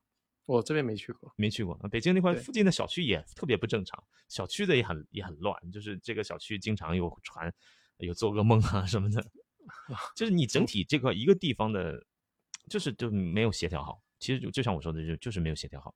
[0.46, 1.76] 我这边没去过，没去过。
[1.88, 7.54] 北京那块附近的小区也特别不正常，小区的也很也很乱，就是这个小区经常有传
[7.98, 9.24] 有做噩梦啊什么的，
[10.16, 12.04] 就是你整体这块一个地方的，
[12.68, 14.02] 就是就没有协调好。
[14.18, 15.94] 其实就就像我说的，就就是没有协调好。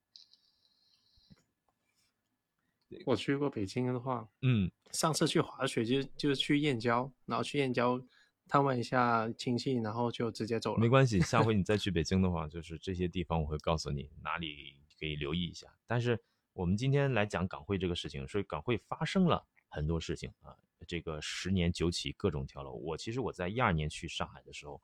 [3.04, 8.00] 我去过北京的话，嗯，上次去滑雪就就是去燕郊，然后去燕郊
[8.48, 10.80] 探望一下亲戚，然后就直接走了。
[10.80, 15.66] 没关系， 下回你再去北京的话，就是这些地方我会告诉你哪里可以留意一下。
[15.86, 16.18] 但是
[16.52, 20.56] 我们今天来讲港汇这个事情，所以港汇发生了很多事情啊。
[20.86, 22.72] 这个十年九起，各种跳楼。
[22.72, 24.80] 我其实我在一二年去上海的时候，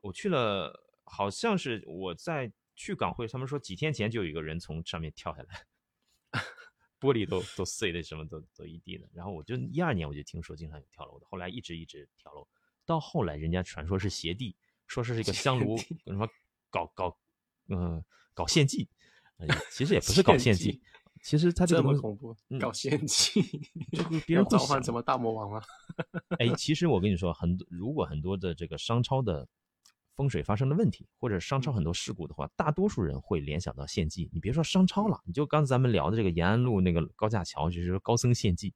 [0.00, 0.72] 我去了，
[1.04, 5.66] 好像是我在去港汇，他们说几天前就有一个人从上面跳下来。
[7.00, 9.08] 玻璃都都碎的，什么都都一地的。
[9.12, 12.46] 然后我就一二年我就听说经常有跳楼的，后来一直一直跳楼，
[12.84, 14.54] 到后来人家传说是邪帝，
[14.86, 16.28] 说是这个香炉什么
[16.68, 17.16] 搞搞
[17.68, 18.88] 嗯、搞献祭，
[19.38, 20.82] 呃其实也不是搞献祭，
[21.22, 23.40] 其实他这么恐怖，嗯搞献祭，
[23.92, 25.62] 这个别人召唤什么大魔王吗？
[26.38, 29.48] 哎，其实我跟你说，很多如果很多的这个商超的
[30.20, 34.28] 风水发生了问题，或者商超很多事故的话，大多数人会联想到献祭。
[34.34, 38.74] 你别说商超了，你就刚才咱们聊的这个延安路那个高架桥，就是高僧献祭，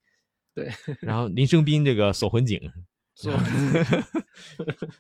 [0.55, 0.71] 对，
[1.03, 2.59] 然后林生斌这个锁魂井，
[3.15, 3.31] 说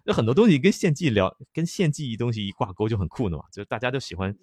[0.04, 4.36] 有 很多东西跟献祭聊，跟献祭东西一挂钩就很酷的嘛，就是大家都喜欢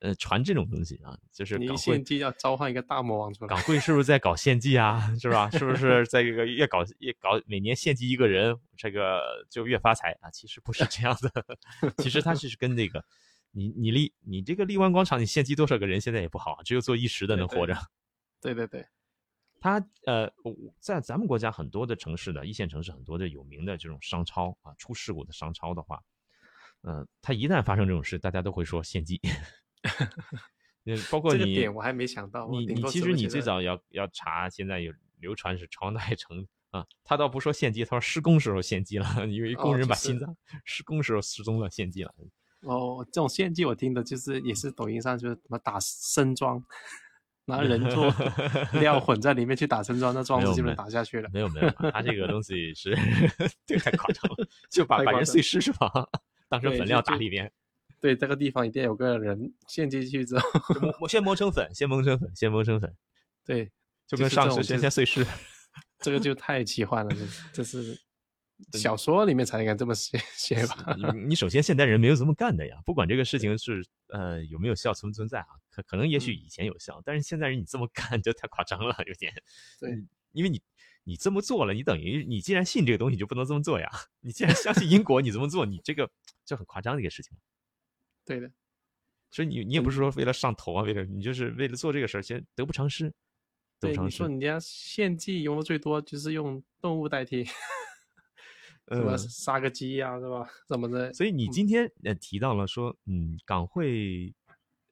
[0.00, 5.00] 呃传这种东西啊，就是你献祭要召唤一个大魔王出来港，汇是不是在搞献祭啊？
[5.20, 5.50] 是吧？
[5.50, 10.30] 是不是在这个越搞越搞每年献祭一个人，这个就越发财啊？
[10.30, 13.04] 其实不是这样的， 其实它是跟那个
[13.50, 17.76] 你你立你这个荔湾广场你献祭多少个人现在也不好，只有做一时的能活着。
[18.40, 18.86] 对对对，
[19.60, 26.00] 它呃，我在咱们国家很多的城市的一线城市，很多的有名的这种商超啊，出事故的商超的话，
[26.82, 29.20] 呃，它一旦发生这种事，大家都会说献祭。
[30.84, 42.14] 呃， 包括这个你点我还没想到，你你其实你最早要要查，现在有流传是朝代城啊，他倒不说献祭，他说施工时候献祭了，因为工人把心脏施工时候失踪了，献祭了。
[42.62, 46.62] 哦，这种献祭我听的就是也是抖音上就是什么打生桩，
[47.46, 48.12] 拿人做
[48.80, 51.30] 料混在里面去打生桩，那桩子基本没有没有打下去了。
[51.32, 52.96] 没有没有，他这个东西是
[53.64, 56.08] 这个太夸张了，就把太夸张把人碎尸是吧？
[56.48, 57.50] 当成粉料就就打里边，
[58.00, 62.94] 对，这个地方一定有个人陷进去之后，先磨成粉，先磨成粉，先磨成粉，
[63.44, 63.70] 对，
[64.06, 65.26] 就跟上市先先碎尸。
[65.98, 67.98] 这个就太奇幻了，这这是
[68.78, 70.96] 小说里面才应该这么写写吧？
[70.96, 79.32] 你你首先现代人没有这么干的呀，不管这个事情是呃有没有效存不存在啊，可可能也许嗯以前有效，但是现在人你这么干就太夸张了，有点。
[79.80, 80.62] 对嗯，因为你
[81.02, 83.90] 你这么做了，你等于你既然信这个东西，就不能这么做呀。
[84.20, 86.08] 你既然相信因果，你这么做，你这个
[86.44, 87.36] 就很夸张的一个事情。
[88.28, 88.50] 对的，
[89.30, 93.08] 所以你你也不是说为了上头啊，为了你就是为了做这个事儿，先得不偿失，
[93.80, 94.28] 得对，不偿失你说。
[94.28, 97.44] 人家献祭用的最多就是用动物代替，
[98.92, 100.46] 什么嗯杀个鸡呀、是吧？
[100.66, 104.34] 怎么的，所以你今天呃提到了说，嗯，港汇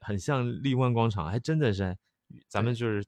[0.01, 1.97] 很像荔湾广场，还真的是，
[2.49, 3.05] 咱们就是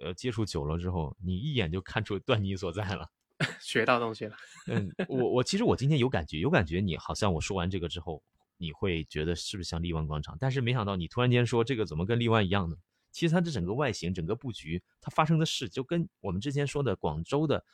[0.00, 3.10] 呃接触久了之后，你一眼就看出端倪所在了。
[3.58, 4.36] 学到东西了。
[4.66, 8.22] 嗯，我我其实我今天有感觉，有感觉你好像我说完这个之后，
[8.60, 10.36] 你会觉得是不是像荔湾广场？
[10.38, 12.76] 但是没想到你突然间说这个怎么跟荔湾一样呢？
[13.10, 17.64] 其实它的整个外形、整个布局，它发生的事就跟我们之前说的广州的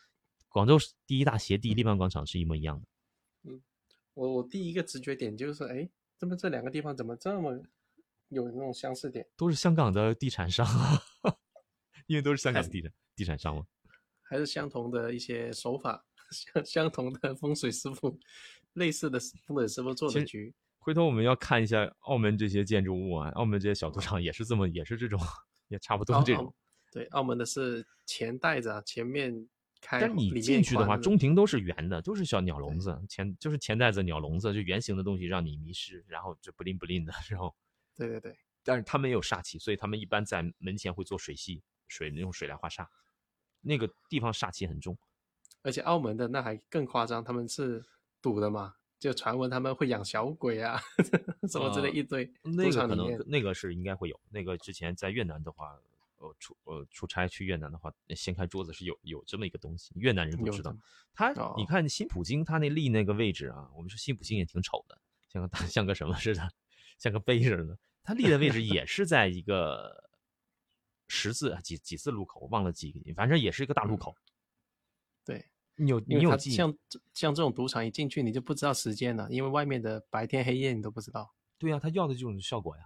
[0.48, 2.86] 广州第一大鞋地荔湾广场是一模一样的。
[3.50, 3.60] 嗯
[4.14, 7.60] 我我第一个直觉点就是，哎，怎么这两个地方怎么这么
[8.28, 9.26] 有那种相似点？
[9.36, 11.02] 都是香港的地产商啊，
[12.06, 13.66] 因为都是香港的地产地产商嘛。
[14.22, 18.18] 还是相同的一些手法，相相同的风水师傅，
[18.72, 20.54] 类似的风水师傅做的局。
[20.86, 25.18] 回头我们要看一下澳门这些建筑物啊，澳门这些小赌场也是这么，也是这种，
[25.66, 26.54] 也差不多这种。
[26.92, 29.48] 对，澳门的是前带着，前面
[29.80, 37.52] 开，但是你进去的话，中庭都是圆的，都是小鸟笼子，前就是钱袋子、鸟笼子，就圆形的东西让你迷失，然后就不灵不灵的，然后，
[37.96, 42.86] 对对对，但是他们也有煞气，所以他们一般在门前会做水系，水用水来化煞，
[43.60, 44.96] 那个地方煞气很重。
[45.62, 47.84] 而且澳门的那还更夸张，他们是
[48.22, 50.80] 赌的嘛，就传闻他们会养小鬼啊，
[51.48, 52.30] 什么之类呃一堆。
[52.42, 55.78] 那个可能那个是应该会有，那个之前在越南的话，
[56.18, 60.74] 呃出呃出差去越南的话，掀开桌子是有有这么一个东西，越南人不知道。
[61.14, 66.48] 他哦你看新普京他那立那个位置啊，我们说新普京也挺丑的，像个大像个什么似的，
[66.98, 67.78] 像个碑似的。
[68.02, 70.08] 他立的位置也是在一个
[71.08, 74.14] 十字啊几几字路口，忘了几个，反正也是一个大路口。
[74.14, 74.35] 对，
[75.76, 76.50] 你有你有记？
[76.50, 82.82] 像这像这种赌场一进去你就不知道时间了，因为外面的白天黑夜你都不知道，对啊、他要的这种效果呀。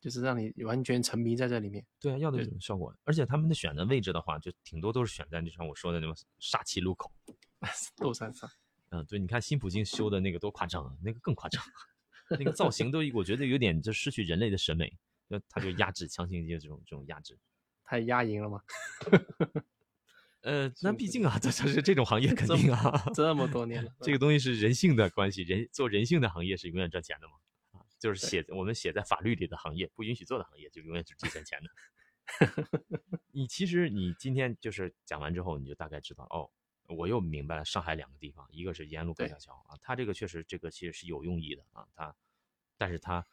[0.00, 1.86] 就是让你完全沉迷在这里面。
[2.00, 7.12] 对啊，要的这对种效果，而且他们的选的位置的话，就挺多都是选在就像我说的那种煞气路口。
[7.96, 8.50] 斗山上，
[8.88, 11.62] 嗯，对，你看新普京修的那个多夸张啊，那个更夸张，
[12.36, 14.92] 那个造型都我觉得有点就失去人类的审美，
[15.30, 17.38] 就他就压制强行就这种这种压制。
[17.84, 18.60] 太压赢了嘛，
[20.42, 27.34] 呃，那毕竟啊，这这是这种行业肯这定啊，这么多年了，这个东西是人性的关系，人做人性的行业是永远赚钱的嘛。
[27.70, 31.70] 啊，就是写我们写在法律里的行业，不允许做的行业，就永远是只赚钱的。
[33.30, 36.50] 你其实你今天就是讲完之后，你就大概知道哦，
[36.88, 42.14] 我又明白了上海两个地方，一个是延安路高对架桥啊，它这个确实这个其实是有用意的啊，它，
[42.76, 43.24] 但是它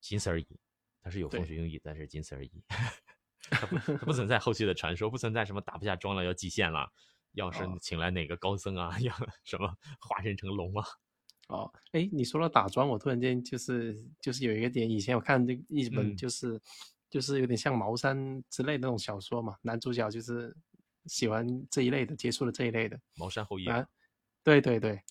[0.00, 0.46] 仅此而已，
[1.00, 2.50] 它是有风水用意，但是仅此而已。
[3.50, 6.90] 它不它不存在后续的传说，不存在什么打不下庄了要祭献了，
[7.32, 7.78] 要是哦。
[7.80, 9.68] 请来哪个高僧啊， 要什么
[10.00, 10.84] 化身成龙啊。
[11.48, 16.16] 哦，哎，你说到打桩，我突然间就是就是有一个点，以前我看这一本嗯。
[16.16, 16.60] 就是、
[17.08, 20.56] 就是有点像茅山之类的那种小说嘛，男主角就是
[21.06, 23.86] 喜欢这一类的，接触了这一类的茅山后裔，啊，
[24.42, 24.92] 对对对。
[24.92, 25.02] 嗯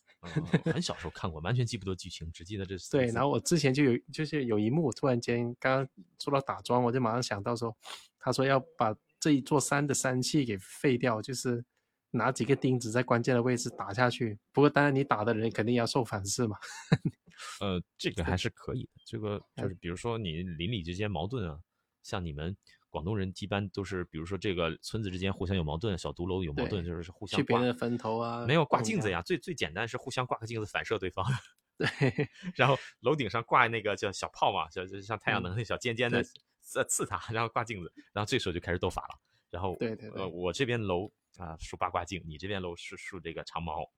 [0.74, 5.88] 很小时候看过，完全记不得剧情，只记得这四对，然后我之前就有就是有一幕，突然间刚刚
[6.20, 7.78] 说到打桩，我就马上想到说，
[8.26, 11.64] 他说要把这一座山的山气给废掉，就是
[12.10, 14.36] 拿几个钉子在关键的位置打下去。
[14.52, 16.58] 不过当然你打的人肯定要受反噬嘛。
[17.62, 18.90] 呃，这个还是可以的。
[19.06, 21.60] 这个就是比如说你邻里之间矛盾啊，
[22.02, 22.58] 像你们
[22.90, 31.24] 广东人一般都是，比如说这个村子之间互相有矛盾，小独楼有矛盾，就是互相去别人的坟头啊，没有挂镜子呀，最最简单是互相挂个镜子反射对方，
[31.78, 31.88] 对，
[32.56, 36.30] 然后楼顶上挂那个叫小炮嘛，小就像太阳嗯能那小尖尖的对
[36.66, 39.20] 刺刺他，然后挂镜子，然后这时候就开始斗法了。
[39.51, 43.89] 然后对对对呃，我这边楼啊竖八卦镜，你这边楼是竖这个长矛。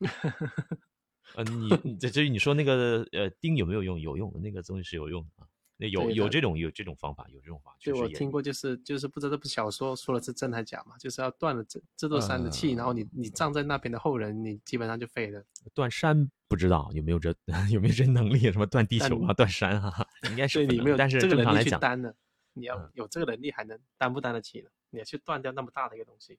[1.36, 3.98] 呃，你你这至于你说那个呃钉有没有用？
[4.00, 5.48] 有用，那个东西是有用的啊。
[5.80, 15.42] 那有有这种有这种方法，有这种方法，确对，我听过，就是就是不知道这部小说说的是真还假嘛，就是要断了这这座山的气，然后你你葬在那边的后人，你基本上就废了。
[15.72, 17.34] 断山不知道有没有这
[17.72, 22.14] 有没有这能力，什么断地球啊、断山啊，应该是你没有但是这个能力正常来讲，去担的，
[22.52, 24.68] 你要嗯有这个能力还能担不担得起呢？
[24.90, 26.38] 你要去断掉那么大的一个东西。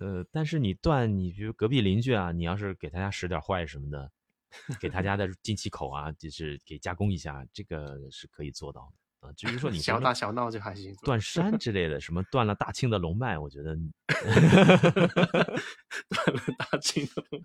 [0.00, 4.10] 呃，但是你断，你比如隔壁邻居啊，你要是给他家使点坏什么的，
[4.80, 9.32] 给他家的进气口啊，就是给加工一下，这个是可以做到的啊。
[9.32, 10.94] 至于说你小说打小闹就还行。
[11.02, 13.76] 断山之类的，什么断了大清的龙脉，我觉得
[16.08, 17.42] 断了大清的龙，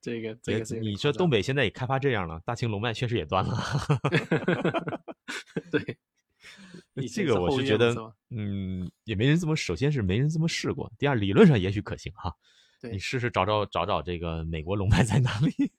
[0.00, 3.58] 这个这个你说东北现在也开发这样了，大清龙脉确实也断了。
[5.70, 5.98] 对，
[6.94, 7.94] 以这个我是觉得
[8.30, 12.34] 嗯，也没人这么，首先是没人这么试过，第二理论上也许可行哈。
[12.82, 15.72] 对你试试找找找找这个美国龙脉在哪里？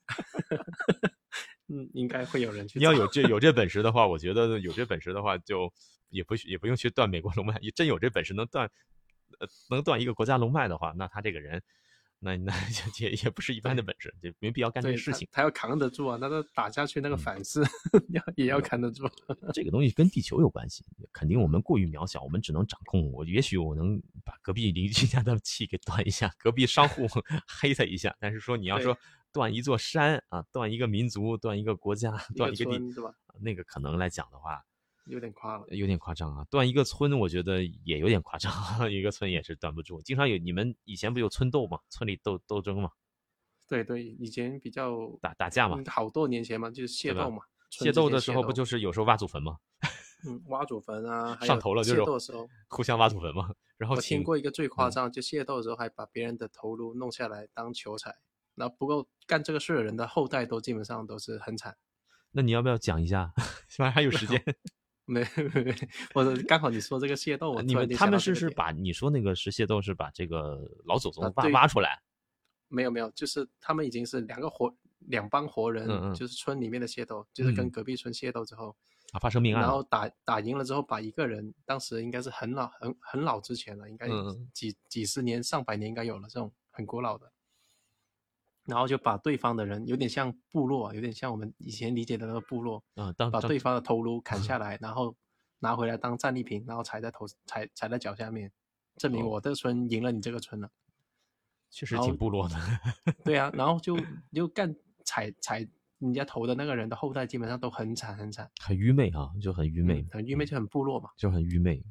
[1.68, 2.80] 嗯，应该会有人去。
[2.80, 5.72] 你要有这有这本事的话，我觉得有这本事的话，就
[6.10, 7.60] 也不需也不用去断美国龙脉。
[7.76, 8.70] 真有这本事能断，
[9.40, 11.62] 呃，能断一个国家龙脉的话，那他这个人，
[12.24, 12.54] 那 那
[13.00, 15.28] 也也不是一般的本事，就没必要干这个事情。
[15.32, 17.62] 他他要扛得住啊，那他打下去那个嗯反噬
[18.10, 19.04] 要也要扛得住。
[19.54, 23.12] 这个东西跟地球有关系，肯定我们过于渺小，我们只能掌控。
[23.12, 27.06] 我也许我能把隔壁邻居家的气给断一下，隔壁商户
[27.46, 28.98] 黑他一下，但是说你要说
[29.34, 32.80] 断一座山啊，断一个民族，断一个国家，断一一个地？
[33.42, 34.64] 那个可能来讲的话，
[35.06, 35.66] 有点夸了。
[35.70, 36.46] 有点夸张啊。
[36.50, 38.52] 断一个村，我觉得也有点夸张，
[38.92, 40.02] 一个村也是断不住。
[40.02, 42.92] 经常有你们以前不有村斗嘛，村里斗斗争嘛，
[43.68, 47.44] 对对，以前比较打打架嘛嗯，好多年前嘛，就是械斗嘛。
[47.72, 49.58] 械斗的时候不就是有时候挖祖坟吗？
[50.26, 53.50] 嗯挖祖坟啊， 还上有头了就是械斗的时候，互相挖祖坟嘛。
[53.78, 58.16] 然 后我听过一个最夸嗯张，就械斗的时候还把别人的头颅弄下来当球彩。
[58.56, 61.76] 那不过干这个事的人的后代都基本上都是很惨。
[62.32, 63.34] 那你要不要讲一下？
[63.76, 64.42] 反正还有时间。
[65.06, 65.76] 没没没，
[66.14, 72.02] 我说刚好你说这个械斗，你们他们是是把你说那个是械斗是把这个老祖宗挖挖出来，
[72.70, 74.74] 没有没有，就是他们已经是两个活
[75.08, 77.70] 两帮活人，嗯嗯就是村里面的械斗，就是跟嗯。
[77.70, 78.74] 隔壁村械斗之后，
[79.12, 79.84] 啊发生命案，然后。
[79.84, 84.08] 打打赢了之后，把一个人当时应该是很老很很老之前了，应该
[84.54, 87.30] 几几十年上百年应该有了这种很古老的，
[88.66, 95.16] 然后就把对方的人有点像部落，有点像我们以前理解的那个部落，啊，把对方的头颅砍下 来，然后
[95.60, 98.52] 拿回来当战利品，然后踩在头踩踩在脚下面，
[98.98, 100.70] 证明哦我的村赢了你这个村了。
[101.70, 102.56] 确实挺部落的，
[103.26, 103.98] 对啊， 然后就
[104.32, 111.84] 就干踩踩人家头的那个人的后代，基本上都很惨很惨，很愚昧啊，就很愚昧嗯，很愚昧就很部落嘛，就很愚昧。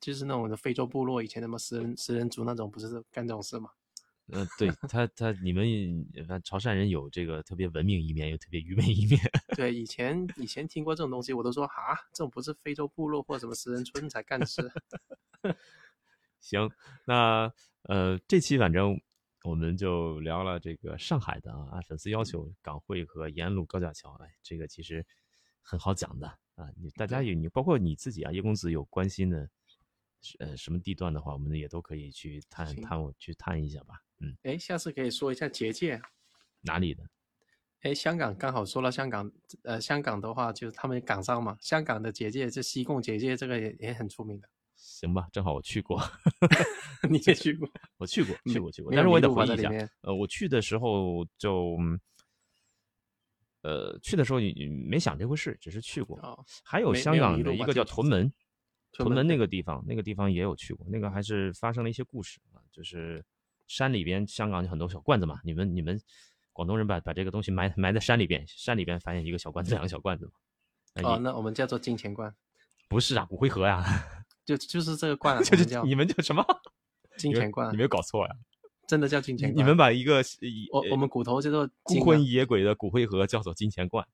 [0.00, 3.70] 就是那种非洲部落以前什么食人食人族那种，不是干这种事嘛？
[4.30, 5.64] 嗯、对他他你们
[6.44, 9.18] 潮汕人有这个特别文明一面，有特别愚昧一面。
[9.56, 14.70] 对，以前以前听过这种东西，我都说啊，这种不是非洲部落或什么食人村才干的事。
[16.40, 16.70] 行，
[17.06, 17.52] 那
[17.82, 19.00] 呃，这期反正
[19.44, 25.04] 我们就聊了这个上海的啊，按粉丝要求，港汇和延安路高架桥，哎，这个其实
[25.62, 26.68] 很好讲的啊。
[26.76, 29.48] 你大家有你，包括你自己啊，叶公子有关心的，
[30.38, 34.02] 呃，什么地段的话，我们也都可以去探探，我去探一下吧。
[34.20, 36.00] 嗯，哎，下次可以说一下结界。
[36.60, 37.04] 哪里的？
[37.82, 39.30] 哎，香港刚好说到香港，
[39.62, 46.02] 呃，香港的话就是他们港商嘛，香港的结界，这西贡结界这个也也很出名的，行吧，正好我去过，
[47.08, 47.68] 你也去过？
[47.96, 49.70] 我去过，去过，去过，但是我也得回忆一下。
[50.00, 52.00] 呃，我去的时候就，嗯
[53.62, 56.18] 呃，去的时候也没想这回事，只是去过。
[56.18, 58.32] 哦，还有香港的一个叫屯门，
[58.90, 63.24] 屯门那个地方，那个地方也有去过，那个还是发生了一些故事啊，就是
[63.68, 66.00] 山里边，香港有很多小罐子嘛，你们你们
[66.52, 70.32] 广东人把把这个东西埋埋在山里边，山里边发现一个小罐子，两个小罐子嘛。
[71.04, 72.34] 哦，那我们叫做金钱罐。
[72.88, 73.84] 不是啊，骨灰盒呀。
[74.44, 76.42] 就就是这个罐， 就是你们叫什么？
[77.18, 77.70] 金钱罐。
[77.70, 78.34] 你没有搞错呀？
[78.86, 79.56] 真的叫金钱罐。
[79.58, 80.24] 你们把一个
[80.72, 84.04] 我我们骨头叫做孤魂野鬼的骨灰盒叫做金钱罐。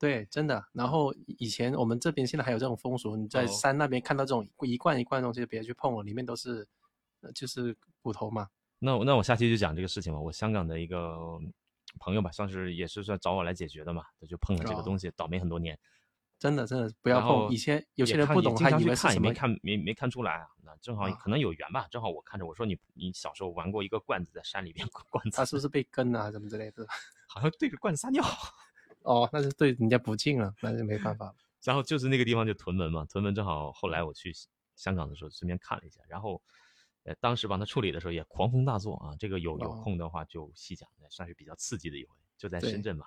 [0.00, 0.64] 对，真的。
[0.72, 6.66] 然后以前我们这边现在还有这种风俗，你在山那边看到这种一罐一罐东西，就别去碰了，里面都是
[7.32, 8.48] 就是骨头嘛。
[8.78, 10.18] 那那我下期就讲这个事情吧。
[10.20, 11.16] 我香港的一个
[11.98, 15.78] 朋友吧，算是也是算找我来解决的嘛，他就碰了这个东西，倒霉很多年。
[16.38, 17.50] 真的，真的不要碰。
[17.50, 20.46] 以前有些人不懂，他以为看也没看，没没看出来啊。
[20.62, 21.88] 那正好可能有缘吧。
[21.90, 26.86] 正好我看着，我说你你小时候玩过一个罐子，在山里边罐子，他是不是被跟啊，什么之类的？
[27.26, 28.24] 好像对着罐子撒尿。
[29.02, 31.34] 哦，那是对人家不敬了，那就没办法了。
[31.64, 34.32] 然后就是那个地方就屯门嘛，屯门正好后来我去
[34.76, 36.40] 香港的时候顺便看了一下，然后
[37.04, 39.16] 呃当时帮他处理的时候也狂风大作啊。
[39.18, 43.06] 这个有有空的话就细讲，算是比较刺激的一回，就在深圳嘛。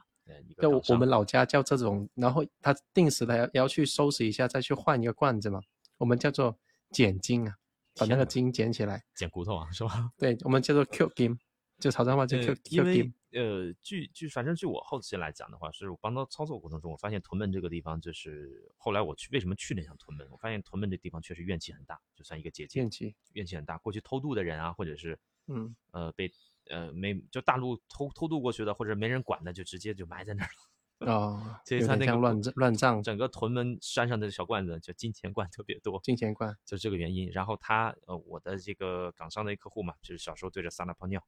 [0.58, 5.60] 对，我我们老家叫这种，然后他定时的要要去收拾一下，再去换一个罐子嘛。
[5.98, 6.58] 我们叫做
[6.92, 7.56] 捡金啊，
[7.96, 10.12] 把那个金捡起来，捡骨头啊，是吧？
[10.18, 11.38] 对，我们叫做 Q 金，
[11.80, 13.14] 就潮汕话叫 Q Q 金。
[13.34, 23.78] 呃，据据反正据我后期来讲的话，是我帮他操作过程中，我发现屯门这个地方，就是后来我去为什么去了一趟屯门，我发现屯门这地方确实怨气很大，就算一个结界，怨气怨气很大。
[23.78, 26.32] 过去偷渡的人啊，或者是嗯呃被。
[26.70, 31.12] 呃，没就大陆偷偷渡过去的，或者没人管的，就直接就埋在那儿了。
[31.12, 36.00] 哦，所以他那个乱乱葬，整个屯门山上的小罐子，就金钱罐特别多。
[36.04, 37.30] 金钱罐就这个原因。
[37.32, 41.22] 然后他呃，我的这个港商的一客户嘛，就是小时候对着撒了泡尿，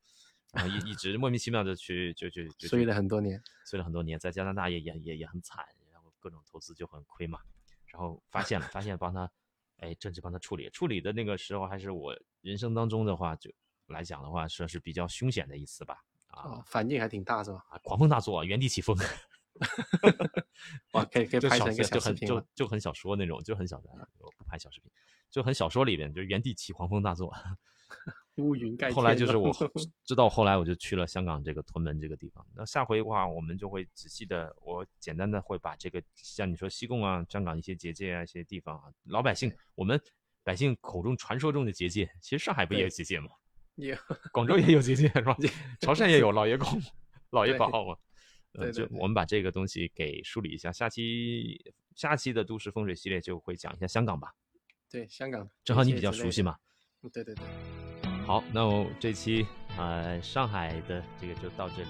[0.53, 7.39] 然后一一直莫名其妙的去就就就睡了很多年，睡了很多年，在加拿大也也也也很惨，然后各种投资就很亏嘛。
[7.87, 9.29] 然后发现了，发现帮他
[9.77, 13.51] 哎，正式帮他处理，处理的那个时候还是我人生当中的话就。
[13.87, 16.01] 来讲的话，算是比较凶险的一次吧。
[16.27, 17.65] 啊，反应还挺大，是吧？
[17.69, 18.97] 啊，狂风大作，原地起风。
[20.93, 23.89] 哇，可以可以拍成一个小视频就就很小说那种，就很小的，
[24.19, 24.89] 我不拍小视频，
[25.29, 27.35] 就很小说里边，就原地起狂风大作，
[28.37, 28.95] 乌云盖天。
[28.95, 29.51] 后来就是我
[30.05, 32.45] 知道，后来我就去了香港这个屯门这个地方。
[32.55, 39.99] 那下回的话，我们就会仔细的，我简单的会把这个像你说西贡啊、香港一些结界啊、一些地方啊，老百姓我们
[40.43, 43.29] 百姓口中传说中的结界，其实上海不也有结界吗？
[43.75, 43.95] 有，
[44.31, 45.35] 广州也有结界是吧？
[45.81, 46.67] 潮汕也有老爷公、
[47.31, 47.97] 老爷宝嘛。
[48.51, 50.71] 对，就我们把这个东西给梳理一下。
[50.71, 54.31] 下期下期的都市风水系列就会讲一下香港吧。
[54.91, 56.55] 对，香港正好你比较熟悉嘛。
[57.11, 57.92] 对对对。
[58.25, 59.45] 好，那我这期
[59.77, 61.89] 呃上海的这个就到这里。